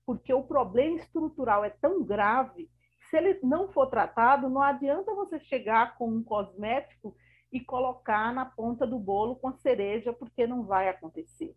[0.04, 2.70] porque o problema estrutural é tão grave
[3.10, 7.16] se ele não for tratado, não adianta você chegar com um cosmético
[7.52, 11.54] e colocar na ponta do bolo com a cereja, porque não vai acontecer.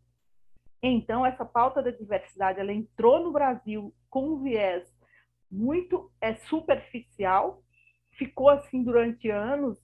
[0.82, 4.88] Então, essa pauta da diversidade, ela entrou no Brasil com um viés
[5.52, 7.64] muito é, superficial,
[8.12, 9.78] ficou assim durante anos,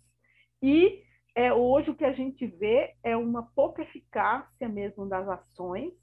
[0.62, 1.04] e
[1.36, 5.94] é, hoje o que a gente vê é uma pouca eficácia mesmo das ações,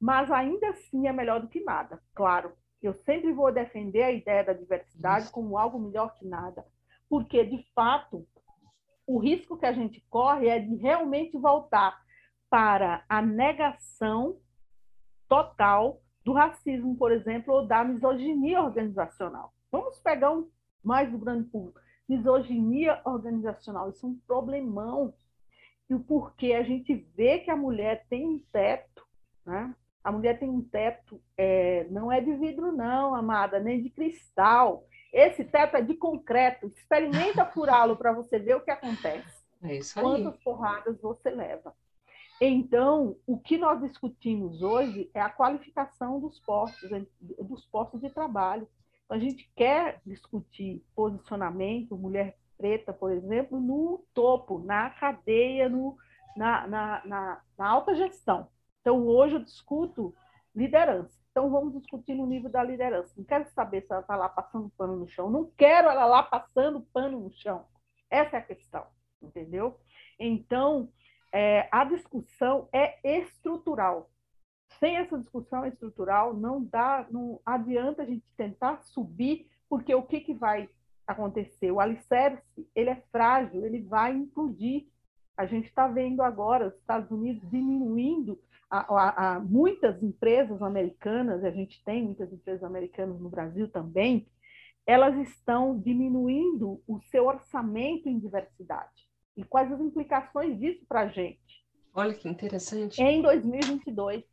[0.00, 2.52] mas ainda assim é melhor do que nada, claro.
[2.80, 6.64] Eu sempre vou defender a ideia da diversidade como algo melhor que nada,
[7.08, 8.24] porque, de fato,
[9.04, 12.00] o risco que a gente corre é de realmente voltar
[12.48, 14.38] para a negação
[15.28, 19.52] total do racismo, por exemplo, ou da misoginia organizacional.
[19.72, 20.48] Vamos pegar um
[20.84, 21.80] mais do grande público.
[22.08, 25.14] Misoginia organizacional, isso é um problemão.
[25.90, 29.06] E o porquê a gente vê que a mulher tem um teto,
[29.44, 29.74] né?
[30.02, 34.86] A mulher tem um teto, é, não é de vidro, não, amada, nem de cristal.
[35.12, 36.66] Esse teto é de concreto.
[36.66, 39.44] Experimenta furá-lo para você ver o que acontece.
[39.62, 40.04] É isso aí.
[40.04, 41.74] Quantas porradas você leva.
[42.40, 46.88] Então, o que nós discutimos hoje é a qualificação dos postos,
[47.20, 48.68] dos postos de trabalho.
[49.08, 55.96] Então, a gente quer discutir posicionamento, mulher preta, por exemplo, no topo, na cadeia, no,
[56.36, 58.48] na, na, na, na alta gestão.
[58.82, 60.14] Então, hoje eu discuto
[60.54, 61.18] liderança.
[61.30, 63.14] Então, vamos discutir no nível da liderança.
[63.16, 65.30] Não quero saber se ela está lá passando pano no chão.
[65.30, 67.64] Não quero ela lá passando pano no chão.
[68.10, 68.86] Essa é a questão,
[69.22, 69.80] entendeu?
[70.18, 70.92] Então,
[71.32, 74.10] é, a discussão é estrutural.
[74.80, 80.20] Sem essa discussão estrutural, não dá, não adianta a gente tentar subir, porque o que,
[80.20, 80.68] que vai
[81.06, 81.70] acontecer?
[81.70, 84.86] O alicerce, ele é frágil, ele vai implodir.
[85.36, 88.38] A gente está vendo agora os Estados Unidos diminuindo
[88.70, 94.28] a, a, muitas empresas americanas, a gente tem muitas empresas americanas no Brasil também,
[94.86, 99.08] elas estão diminuindo o seu orçamento em diversidade.
[99.36, 101.64] E quais as implicações disso para a gente?
[101.94, 103.00] Olha que interessante.
[103.00, 104.24] Em 2022.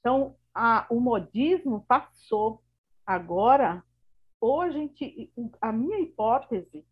[0.00, 2.62] Então, a, o modismo passou.
[3.06, 3.84] Agora,
[4.40, 6.84] hoje, a, gente, a minha hipótese,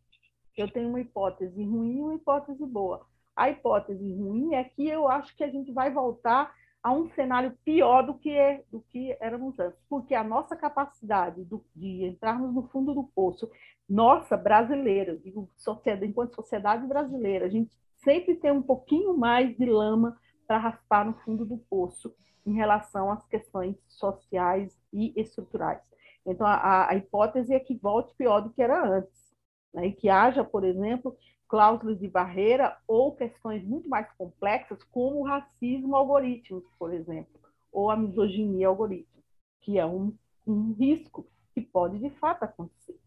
[0.56, 3.06] eu tenho uma hipótese ruim e uma hipótese boa.
[3.36, 6.52] A hipótese ruim é que eu acho que a gente vai voltar
[6.82, 11.44] a um cenário pior do que, é, do que éramos antes, porque a nossa capacidade
[11.44, 13.50] do, de entrarmos no fundo do poço,
[13.88, 19.66] nossa brasileira, digo, sociedade, enquanto sociedade brasileira, a gente sempre tem um pouquinho mais de
[19.66, 22.14] lama para raspar no fundo do poço
[22.48, 25.82] em relação às questões sociais e estruturais.
[26.24, 29.34] Então, a, a hipótese é que volte pior do que era antes,
[29.72, 29.86] né?
[29.86, 35.26] e que haja, por exemplo, cláusulas de barreira ou questões muito mais complexas, como o
[35.26, 37.38] racismo algoritmo, por exemplo,
[37.70, 39.22] ou a misoginia algoritmo,
[39.60, 42.98] que é um, um risco que pode de fato acontecer.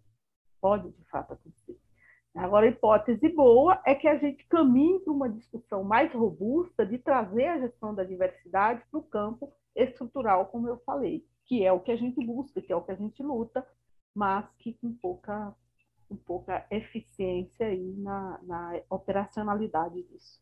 [0.59, 1.80] Pode de fato acontecer.
[2.33, 6.97] Agora, a hipótese boa é que a gente caminhe para uma discussão mais robusta de
[6.97, 11.79] trazer a gestão da diversidade para o campo estrutural, como eu falei, que é o
[11.79, 13.67] que a gente busca, que é o que a gente luta,
[14.15, 15.53] mas que com pouca
[16.07, 20.41] com pouca eficiência aí na, na operacionalidade disso.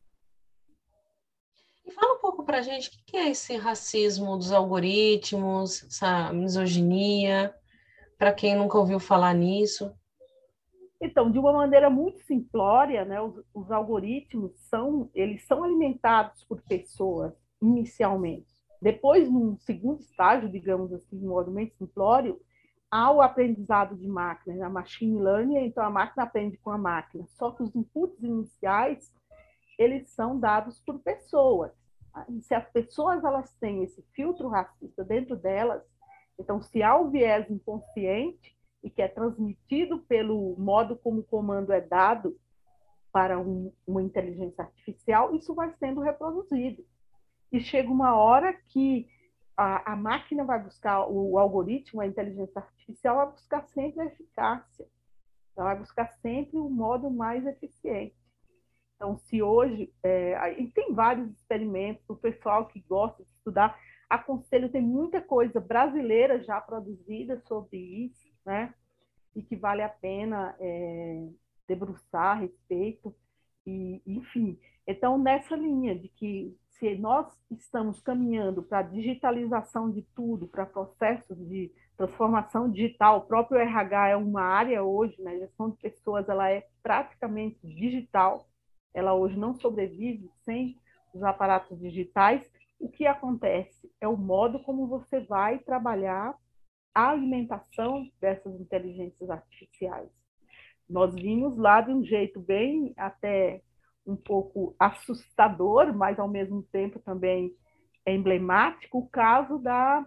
[1.85, 6.33] E fala um pouco para a gente o que é esse racismo dos algoritmos, essa
[6.33, 7.53] misoginia,
[8.17, 9.93] para quem nunca ouviu falar nisso.
[11.01, 16.61] Então, de uma maneira muito simplória, né, os, os, algoritmos são, eles são alimentados por
[16.61, 18.47] pessoas inicialmente.
[18.81, 22.39] Depois, num segundo estágio, digamos assim, modo bem simplório,
[22.91, 27.25] ao aprendizado de máquina, na machine learning, então a máquina aprende com a máquina.
[27.29, 29.13] Só que os inputs iniciais,
[29.77, 31.71] eles são dados por pessoas.
[32.29, 35.83] E se as pessoas elas têm esse filtro racista dentro delas,
[36.37, 41.71] então se há o viés inconsciente e que é transmitido pelo modo como o comando
[41.71, 42.38] é dado
[43.11, 46.84] para um, uma inteligência artificial, isso vai sendo reproduzido.
[47.51, 49.07] E chega uma hora que
[49.57, 54.88] a, a máquina vai buscar, o, algoritmo, a inteligência artificial vai buscar sempre a eficácia.
[55.57, 58.15] Ela vai buscar sempre o modo mais eficiente.
[58.95, 63.77] Então, se hoje, é, e tem vários experimentos, o pessoal que gosta de estudar,
[64.09, 68.73] aconselho, tem muita coisa brasileira já produzida sobre isso, né?
[69.35, 71.27] E que vale a pena é,
[71.67, 73.15] debruçar a respeito,
[73.63, 74.59] e, enfim.
[74.87, 80.65] Então, nessa linha de que se nós estamos caminhando para a digitalização de tudo, para
[80.65, 85.33] processos de transformação digital, o próprio RH é uma área hoje, né?
[85.33, 88.47] A gestão de pessoas ela é praticamente digital,
[88.95, 90.75] ela hoje não sobrevive sem
[91.13, 92.49] os aparatos digitais.
[92.79, 96.35] O que acontece é o modo como você vai trabalhar
[96.93, 100.09] a alimentação dessas inteligências artificiais.
[100.89, 103.61] Nós vimos lá de um jeito bem até
[104.05, 107.53] um pouco assustador, mas ao mesmo tempo também
[108.05, 110.05] emblemático, o caso da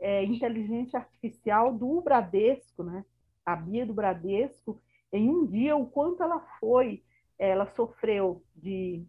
[0.00, 3.04] é, inteligência artificial do Bradesco, né?
[3.44, 4.80] A Bia do Bradesco,
[5.12, 7.04] em um dia, o quanto ela foi,
[7.38, 9.04] ela sofreu de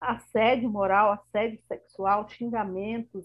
[0.00, 3.24] assédio moral, assédio sexual, xingamentos,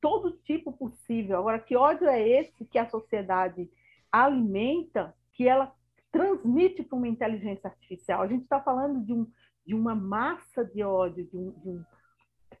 [0.00, 1.38] todo tipo possível.
[1.38, 3.70] Agora, que ódio é esse que a sociedade
[4.10, 5.72] alimenta, que ela
[6.10, 8.22] transmite para uma inteligência artificial?
[8.22, 9.26] A gente está falando de um,
[9.66, 11.84] de uma massa de ódio, de um, de um,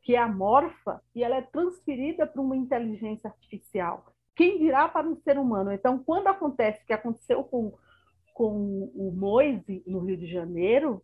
[0.02, 4.06] que é amorfa, e ela é transferida para uma inteligência artificial.
[4.36, 5.72] Quem dirá para um ser humano?
[5.72, 7.74] Então, quando acontece o que aconteceu com,
[8.32, 11.02] com o Moise no Rio de Janeiro,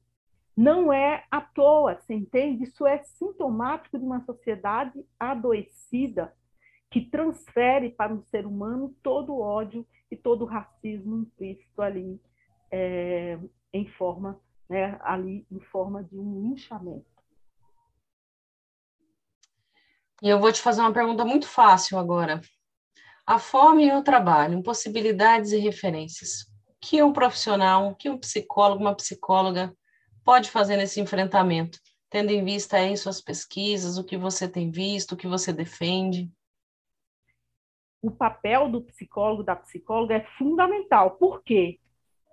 [0.57, 2.65] não é à toa, você entende?
[2.65, 6.35] Isso é sintomático de uma sociedade adoecida
[6.91, 12.21] que transfere para um ser humano todo o ódio e todo o racismo implícito ali
[12.71, 13.39] é,
[13.73, 17.07] em forma né, ali em forma de um linchamento.
[20.23, 22.41] E eu vou te fazer uma pergunta muito fácil agora.
[23.27, 26.43] A fome e o trabalho, possibilidades e referências.
[26.67, 29.77] O que um profissional, o que um psicólogo, uma psicóloga
[30.27, 31.79] pode fazer nesse enfrentamento,
[32.11, 36.29] tendo em vista aí suas pesquisas, o que você tem visto, o que você defende?
[38.03, 41.13] O papel do psicólogo, da psicóloga é fundamental.
[41.13, 41.79] Por quê?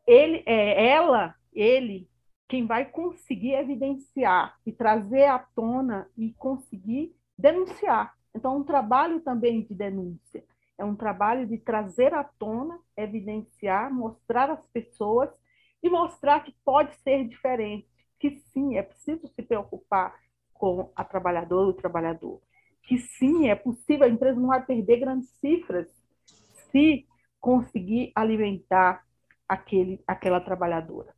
[0.07, 2.09] Ele, é, ela, ele
[2.49, 8.15] quem vai conseguir evidenciar e trazer à tona e conseguir denunciar.
[8.35, 10.43] Então, um trabalho também de denúncia.
[10.77, 15.29] É um trabalho de trazer à tona, evidenciar, mostrar às pessoas
[15.83, 20.17] e mostrar que pode ser diferente, que sim, é preciso se preocupar
[20.53, 22.41] com a trabalhadora, o trabalhador,
[22.83, 25.87] que sim, é possível, a empresa não vai perder grandes cifras
[26.71, 27.05] se
[27.39, 29.05] conseguir alimentar
[29.47, 31.13] aquele, aquela trabalhadora.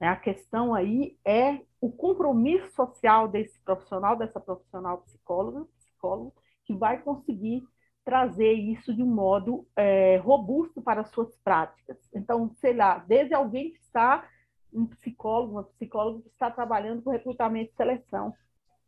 [0.00, 0.08] Né?
[0.08, 6.32] A questão aí é o compromisso social desse profissional, dessa profissional psicóloga, psicólogo,
[6.64, 7.66] que vai conseguir
[8.04, 11.96] trazer isso de um modo é, robusto para as suas práticas.
[12.14, 14.28] Então, sei lá, desde alguém que está,
[14.72, 18.34] um psicólogo, uma psicóloga que está trabalhando com recrutamento e seleção,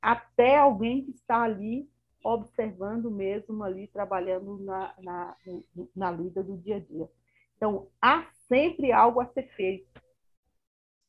[0.03, 1.89] até alguém que está ali
[2.23, 5.37] observando mesmo, ali trabalhando na, na,
[5.95, 7.09] na lida do dia a dia.
[7.57, 10.03] Então, há sempre algo a ser feito.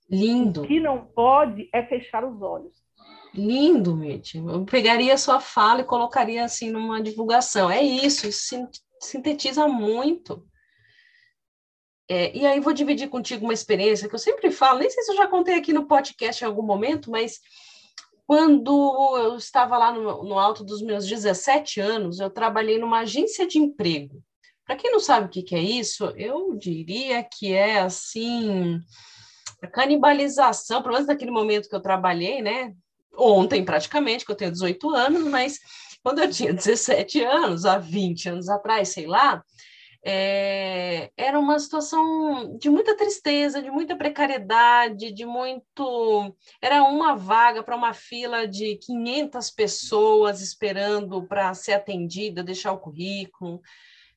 [0.10, 0.62] Lindo.
[0.62, 2.86] O que não pode é fechar os olhos.
[3.34, 4.36] Lindo, Mitch.
[4.36, 7.69] Eu pegaria a sua fala e colocaria assim numa divulgação.
[7.69, 8.55] É isso, isso
[8.99, 10.45] sintetiza muito.
[12.09, 15.11] É, e aí vou dividir contigo uma experiência que eu sempre falo, nem sei se
[15.11, 17.39] eu já contei aqui no podcast em algum momento, mas
[18.25, 23.45] quando eu estava lá no, no alto dos meus 17 anos, eu trabalhei numa agência
[23.45, 24.23] de emprego.
[24.65, 28.80] Para quem não sabe o que, que é isso, eu diria que é assim
[29.61, 32.73] a canibalização, pelo menos naquele momento que eu trabalhei, né?
[33.18, 35.59] Ontem, praticamente, que eu tenho 18 anos, mas
[36.03, 39.43] quando eu tinha 17 anos, há 20 anos atrás, sei lá,
[40.09, 46.34] é, era uma situação de muita tristeza, de muita precariedade, de muito.
[46.61, 52.80] Era uma vaga para uma fila de 500 pessoas esperando para ser atendida, deixar o
[52.80, 53.61] currículo.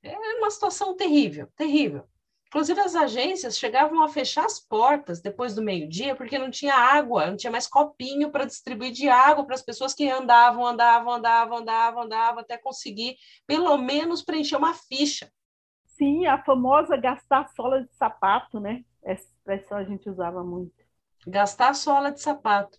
[0.02, 2.04] É uma situação terrível, terrível.
[2.50, 7.26] Inclusive, as agências chegavam a fechar as portas depois do meio-dia, porque não tinha água,
[7.26, 11.58] não tinha mais copinho para distribuir de água para as pessoas que andavam, andavam, andavam,
[11.58, 15.30] andavam, andavam, até conseguir, pelo menos, preencher uma ficha.
[15.86, 18.82] Sim, a famosa gastar sola de sapato, né?
[19.00, 20.74] Essa expressão a gente usava muito.
[21.28, 22.76] Gastar sola de sapato.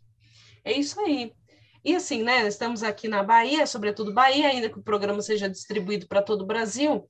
[0.66, 1.34] É isso aí.
[1.82, 2.46] E assim, né?
[2.46, 6.46] Estamos aqui na Bahia, sobretudo Bahia, ainda que o programa seja distribuído para todo o
[6.46, 7.06] Brasil.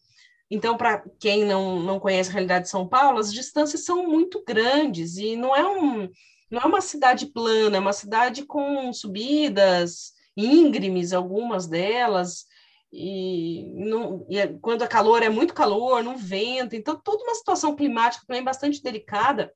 [0.53, 4.43] Então, para quem não, não conhece a realidade de São Paulo, as distâncias são muito
[4.45, 6.09] grandes e não é, um,
[6.49, 12.45] não é uma cidade plana, é uma cidade com subidas íngremes, algumas delas,
[12.91, 17.35] e, não, e é, quando é calor é muito calor, não vento, então toda uma
[17.35, 19.53] situação climática também bastante delicada.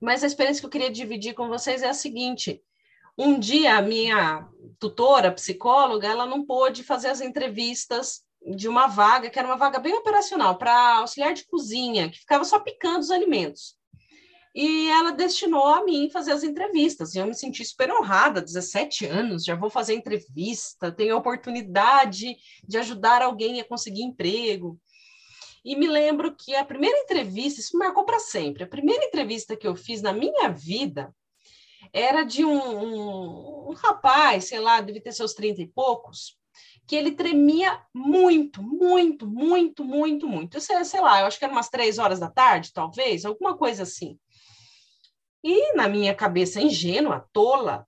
[0.00, 2.62] Mas a experiência que eu queria dividir com vocês é a seguinte:
[3.18, 4.48] um dia a minha
[4.78, 9.78] tutora, psicóloga, ela não pôde fazer as entrevistas de uma vaga, que era uma vaga
[9.78, 13.78] bem operacional, para auxiliar de cozinha, que ficava só picando os alimentos.
[14.54, 19.06] E ela destinou a mim fazer as entrevistas, e eu me senti super honrada, 17
[19.06, 22.36] anos, já vou fazer entrevista, tenho a oportunidade
[22.66, 24.80] de ajudar alguém a conseguir emprego.
[25.64, 29.56] E me lembro que a primeira entrevista, isso me marcou para sempre, a primeira entrevista
[29.56, 31.14] que eu fiz na minha vida
[31.92, 36.39] era de um, um, um rapaz, sei lá, deve ter seus 30 e poucos,
[36.86, 40.56] que ele tremia muito, muito, muito, muito, muito.
[40.56, 43.56] Eu sei, sei lá, eu acho que era umas três horas da tarde, talvez, alguma
[43.56, 44.18] coisa assim.
[45.42, 47.86] E na minha cabeça ingênua, tola,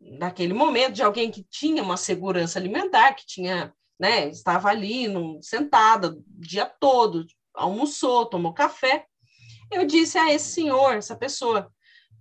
[0.00, 5.42] naquele momento, de alguém que tinha uma segurança alimentar, que tinha, né, estava ali no,
[5.42, 9.06] sentada o dia todo, almoçou, tomou café,
[9.70, 11.70] eu disse a esse senhor, essa pessoa,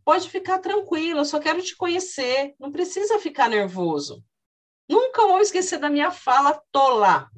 [0.04, 4.24] pode ficar tranquilo, eu só quero te conhecer, não precisa ficar nervoso.
[4.88, 7.30] Nunca vou esquecer da minha fala tola.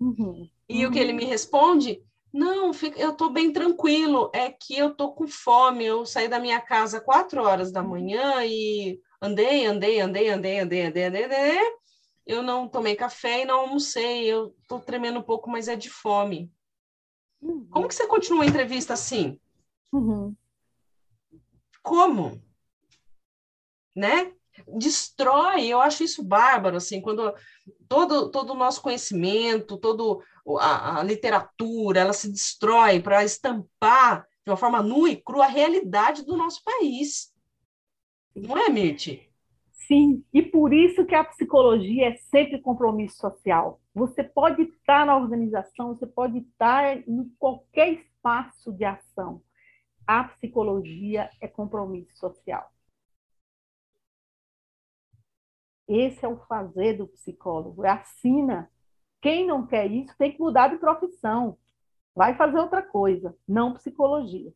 [0.00, 0.48] Uhum.
[0.68, 0.90] E uhum.
[0.90, 2.02] o que ele me responde?
[2.32, 4.30] Não, eu estou bem tranquilo.
[4.34, 5.84] É que eu estou com fome.
[5.84, 10.86] Eu saí da minha casa quatro horas da manhã e andei, andei, andei, andei, andei,
[10.86, 11.58] andei, andei, andei.
[12.26, 14.24] Eu não tomei café e não almocei.
[14.24, 16.50] Eu estou tremendo um pouco, mas é de fome.
[17.40, 17.68] Uhum.
[17.70, 19.38] Como que você continua a entrevista assim?
[19.92, 20.34] Uhum.
[21.82, 22.42] Como?
[23.94, 24.34] Né?
[24.76, 27.34] Destrói, eu acho isso bárbaro, assim, quando
[27.88, 30.22] todo, todo o nosso conhecimento, toda
[30.60, 35.48] a, a, literatura, ela se destrói para estampar de uma forma nua e crua a
[35.48, 37.32] realidade do nosso país.
[38.34, 39.30] Não é, Mirti?
[39.86, 43.80] Sim, e por isso que a psicologia é sempre compromisso social.
[43.94, 49.42] Você pode estar na organização, você pode estar em qualquer espaço de ação.
[50.06, 52.73] A psicologia é compromisso social.
[55.88, 58.70] Esse é o fazer do psicólogo, é assina.
[59.20, 61.58] Quem não quer isso tem que mudar de profissão.
[62.14, 64.52] Vai fazer outra coisa, não psicologia.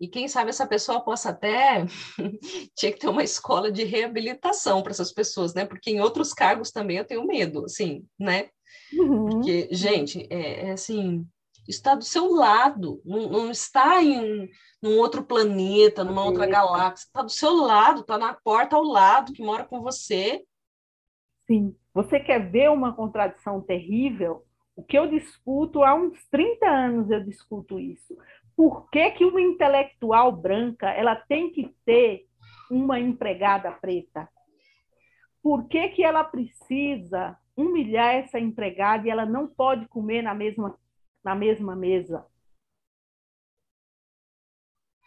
[0.00, 1.86] E quem sabe essa pessoa possa até
[2.76, 5.64] tinha que ter uma escola de reabilitação para essas pessoas, né?
[5.64, 8.50] Porque em outros cargos também eu tenho medo, assim, né?
[8.92, 9.26] Uhum.
[9.26, 11.26] Porque, gente, é, é assim,
[11.66, 14.48] está do seu lado, não, não está em
[14.82, 19.32] num outro planeta, numa outra galáxia, está do seu lado, está na porta ao lado,
[19.32, 20.44] que mora com você.
[21.46, 21.74] Sim.
[21.94, 24.44] Você quer ver uma contradição terrível?
[24.76, 28.14] O que eu discuto há uns 30 anos eu discuto isso.
[28.56, 32.26] Por que, que uma intelectual branca ela tem que ter
[32.70, 34.28] uma empregada preta?
[35.42, 40.76] Por que, que ela precisa humilhar essa empregada e ela não pode comer na mesma,
[41.24, 42.26] na mesma mesa?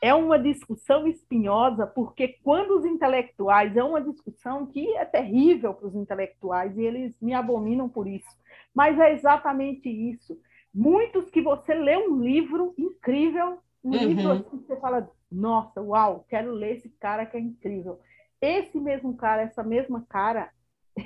[0.01, 5.87] é uma discussão espinhosa, porque quando os intelectuais, é uma discussão que é terrível para
[5.87, 8.29] os intelectuais, e eles me abominam por isso,
[8.73, 10.39] mas é exatamente isso.
[10.73, 14.05] Muitos que você lê um livro incrível, um uhum.
[14.05, 17.99] livro assim que você fala, nossa, uau, quero ler esse cara que é incrível.
[18.39, 20.51] Esse mesmo cara, essa mesma cara,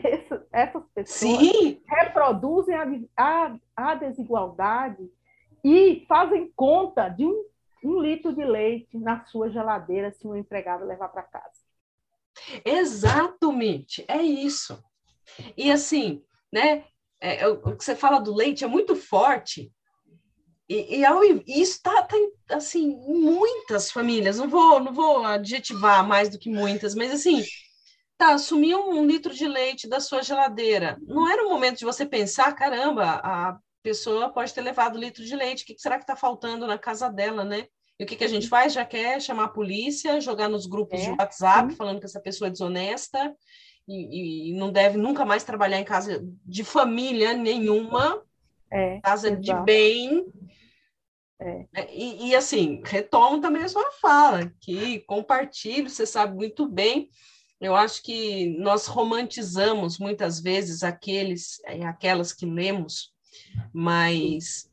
[0.03, 1.81] essa, essas pessoas Sim.
[1.87, 2.85] reproduzem a,
[3.17, 5.09] a, a desigualdade
[5.63, 7.51] e fazem conta de um
[7.83, 11.59] um litro de leite na sua geladeira se um empregado levar para casa.
[12.63, 14.81] Exatamente, é isso.
[15.57, 16.85] E assim, né?
[17.19, 19.71] É, é o que você fala do leite é muito forte.
[20.67, 22.15] E, e, ao, e isso está tá,
[22.49, 24.37] assim em muitas famílias.
[24.37, 27.43] Não vou, não vou adjetivar mais do que muitas, mas assim,
[28.21, 30.95] tá, sumiu um litro de leite da sua geladeira.
[31.01, 35.35] Não era o momento de você pensar, caramba, a pessoa pode ter levado litro de
[35.35, 37.65] leite, o que será que está faltando na casa dela, né?
[37.99, 38.73] E o que, que a gente faz?
[38.73, 41.75] Já quer chamar a polícia, jogar nos grupos é, de WhatsApp, sim.
[41.75, 43.35] falando que essa pessoa é desonesta
[43.87, 48.21] e, e, não deve nunca mais trabalhar em casa de família nenhuma,
[48.71, 49.41] é, casa exato.
[49.41, 50.25] de bem.
[51.39, 51.65] É.
[51.75, 51.95] é.
[51.95, 57.09] E, e, assim, retomo também a sua fala, que compartilho, você sabe muito bem.
[57.61, 63.11] Eu acho que nós romantizamos muitas vezes aqueles e aquelas que lemos
[63.73, 64.69] mas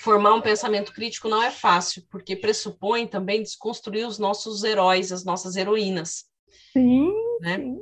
[0.00, 5.24] formar um pensamento crítico não é fácil, porque pressupõe também desconstruir os nossos heróis, as
[5.24, 6.26] nossas heroínas.
[6.72, 7.58] Sim, né?
[7.58, 7.80] sim.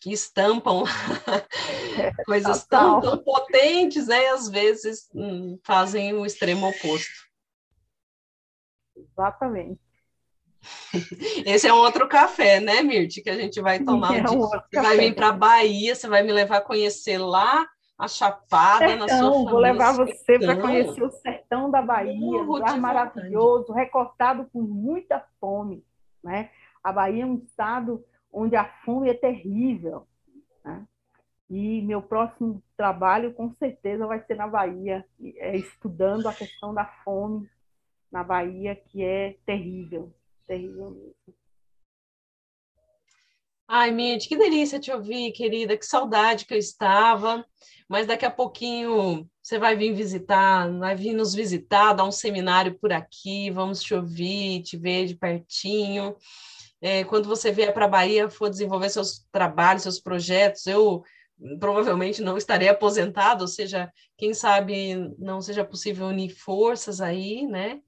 [0.00, 0.84] Que estampam
[1.98, 4.22] é, coisas tão, tão, potentes, né?
[4.22, 7.26] E às vezes hum, fazem o extremo oposto.
[8.96, 9.80] Exatamente.
[11.46, 14.16] Esse é um outro café, né, Mirti, que a gente vai tomar.
[14.16, 17.66] É um você vai vir para a Bahia, você vai me levar a conhecer lá
[17.98, 19.50] a Chapada sertão, na sua família.
[19.50, 25.24] Vou levar você para conhecer o sertão da Bahia, um lugar maravilhoso, recortado com muita
[25.40, 25.84] fome.
[26.22, 26.50] Né?
[26.82, 30.06] A Bahia é um estado onde a fome é terrível.
[30.64, 30.86] Né?
[31.50, 35.04] E meu próximo trabalho, com certeza, vai ser na Bahia,
[35.38, 37.48] é, estudando a questão da fome
[38.12, 40.12] na Bahia, que é terrível,
[40.48, 41.14] terrível.
[43.70, 47.44] Ai, Mitch, que delícia te ouvir, querida, que saudade que eu estava.
[47.86, 52.78] Mas daqui a pouquinho você vai vir visitar, vai vir nos visitar, dar um seminário
[52.78, 56.16] por aqui, vamos te ouvir, te ver de pertinho.
[56.80, 61.02] É, quando você vier para a Bahia, for desenvolver seus trabalhos, seus projetos, eu
[61.60, 67.80] provavelmente não estarei aposentado, ou seja, quem sabe não seja possível unir forças aí, né?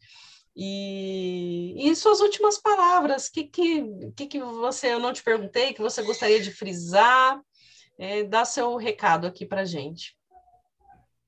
[0.57, 5.73] E, e suas últimas palavras, o que, que, que, que você, eu não te perguntei,
[5.73, 7.41] que você gostaria de frisar?
[7.99, 10.17] É, dá seu recado aqui para gente.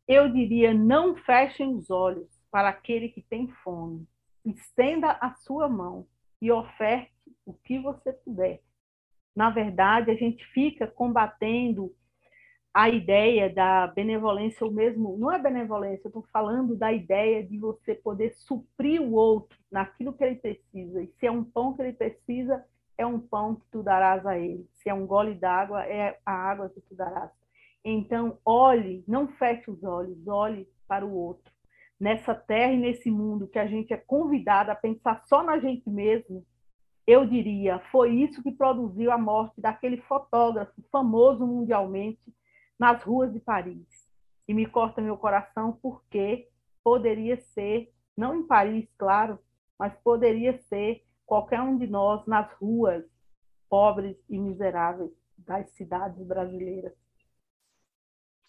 [0.09, 4.07] Eu diria, não fechem os olhos para aquele que tem fome.
[4.45, 6.07] Estenda a sua mão
[6.41, 7.13] e oferte
[7.47, 8.61] o que você puder.
[9.35, 11.95] Na verdade, a gente fica combatendo
[12.75, 17.59] a ideia da benevolência, ou mesmo, não é benevolência, eu estou falando da ideia de
[17.59, 21.03] você poder suprir o outro naquilo que ele precisa.
[21.03, 22.65] E se é um pão que ele precisa,
[22.97, 24.67] é um pão que tu darás a ele.
[24.75, 27.31] Se é um gole d'água, é a água que tu darás.
[27.85, 31.53] Então, olhe, não feche os olhos, olhe para o outro.
[32.01, 35.89] Nessa terra e nesse mundo que a gente é convidado a pensar só na gente
[35.91, 36.45] mesmo,
[37.07, 42.21] eu diria, foi isso que produziu a morte daquele fotógrafo famoso mundialmente,
[42.79, 44.09] nas ruas de Paris.
[44.47, 46.49] E me corta meu coração porque
[46.83, 49.39] poderia ser, não em Paris, claro,
[49.79, 53.05] mas poderia ser qualquer um de nós nas ruas
[53.69, 56.93] pobres e miseráveis das cidades brasileiras.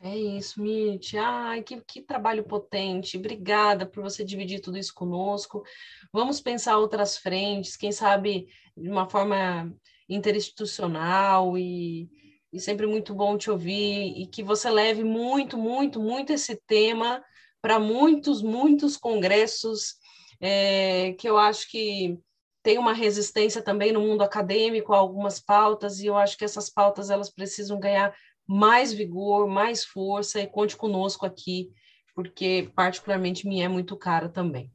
[0.01, 1.13] É isso, Mitch.
[1.13, 3.17] Ai, que, que trabalho potente.
[3.17, 5.63] Obrigada por você dividir tudo isso conosco.
[6.11, 9.73] Vamos pensar outras frentes, quem sabe de uma forma
[10.09, 12.09] interinstitucional e,
[12.53, 17.23] e sempre muito bom te ouvir e que você leve muito, muito, muito esse tema
[17.59, 19.95] para muitos, muitos congressos
[20.39, 22.19] é, que eu acho que
[22.61, 26.69] tem uma resistência também no mundo acadêmico a algumas pautas e eu acho que essas
[26.69, 28.15] pautas elas precisam ganhar
[28.47, 31.71] mais vigor, mais força e conte conosco aqui,
[32.13, 34.71] porque particularmente me é muito cara também.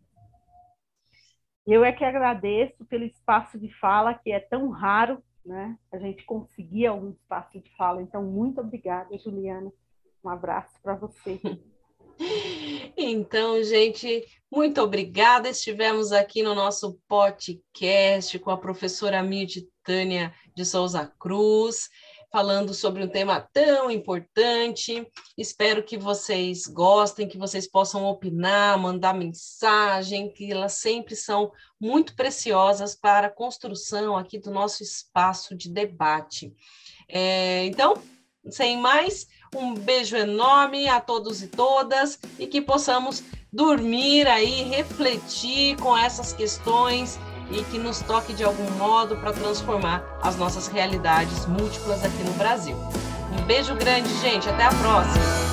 [1.64, 5.78] Eu é que agradeço pelo espaço de fala que é tão raro né?
[5.93, 8.03] A gente conseguir algum espaço de fala.
[8.03, 9.72] Então, muito obrigada, Juliana.
[10.22, 11.41] Um abraço para você.
[12.97, 15.49] Então, gente, muito obrigada.
[15.49, 21.89] Estivemos aqui no nosso podcast com a professora Mirde Tânia de Souza Cruz,
[22.31, 25.07] falando sobre um tema tão importante.
[25.37, 31.51] Espero que vocês gostem, que vocês possam opinar, mandar mensagem, que elas sempre são
[31.81, 36.53] muito preciosas para a construção aqui do nosso espaço de debate.
[37.09, 37.95] É, então,
[38.51, 43.22] sem mais, um beijo enorme a todos e todas e que possamos
[43.53, 47.18] dormir aí, refletir com essas questões
[47.51, 52.32] e que nos toque de algum modo para transformar as nossas realidades múltiplas aqui no
[52.32, 52.76] Brasil.
[53.32, 54.49] Um beijo grande, gente.
[54.49, 55.47] Até a próxima.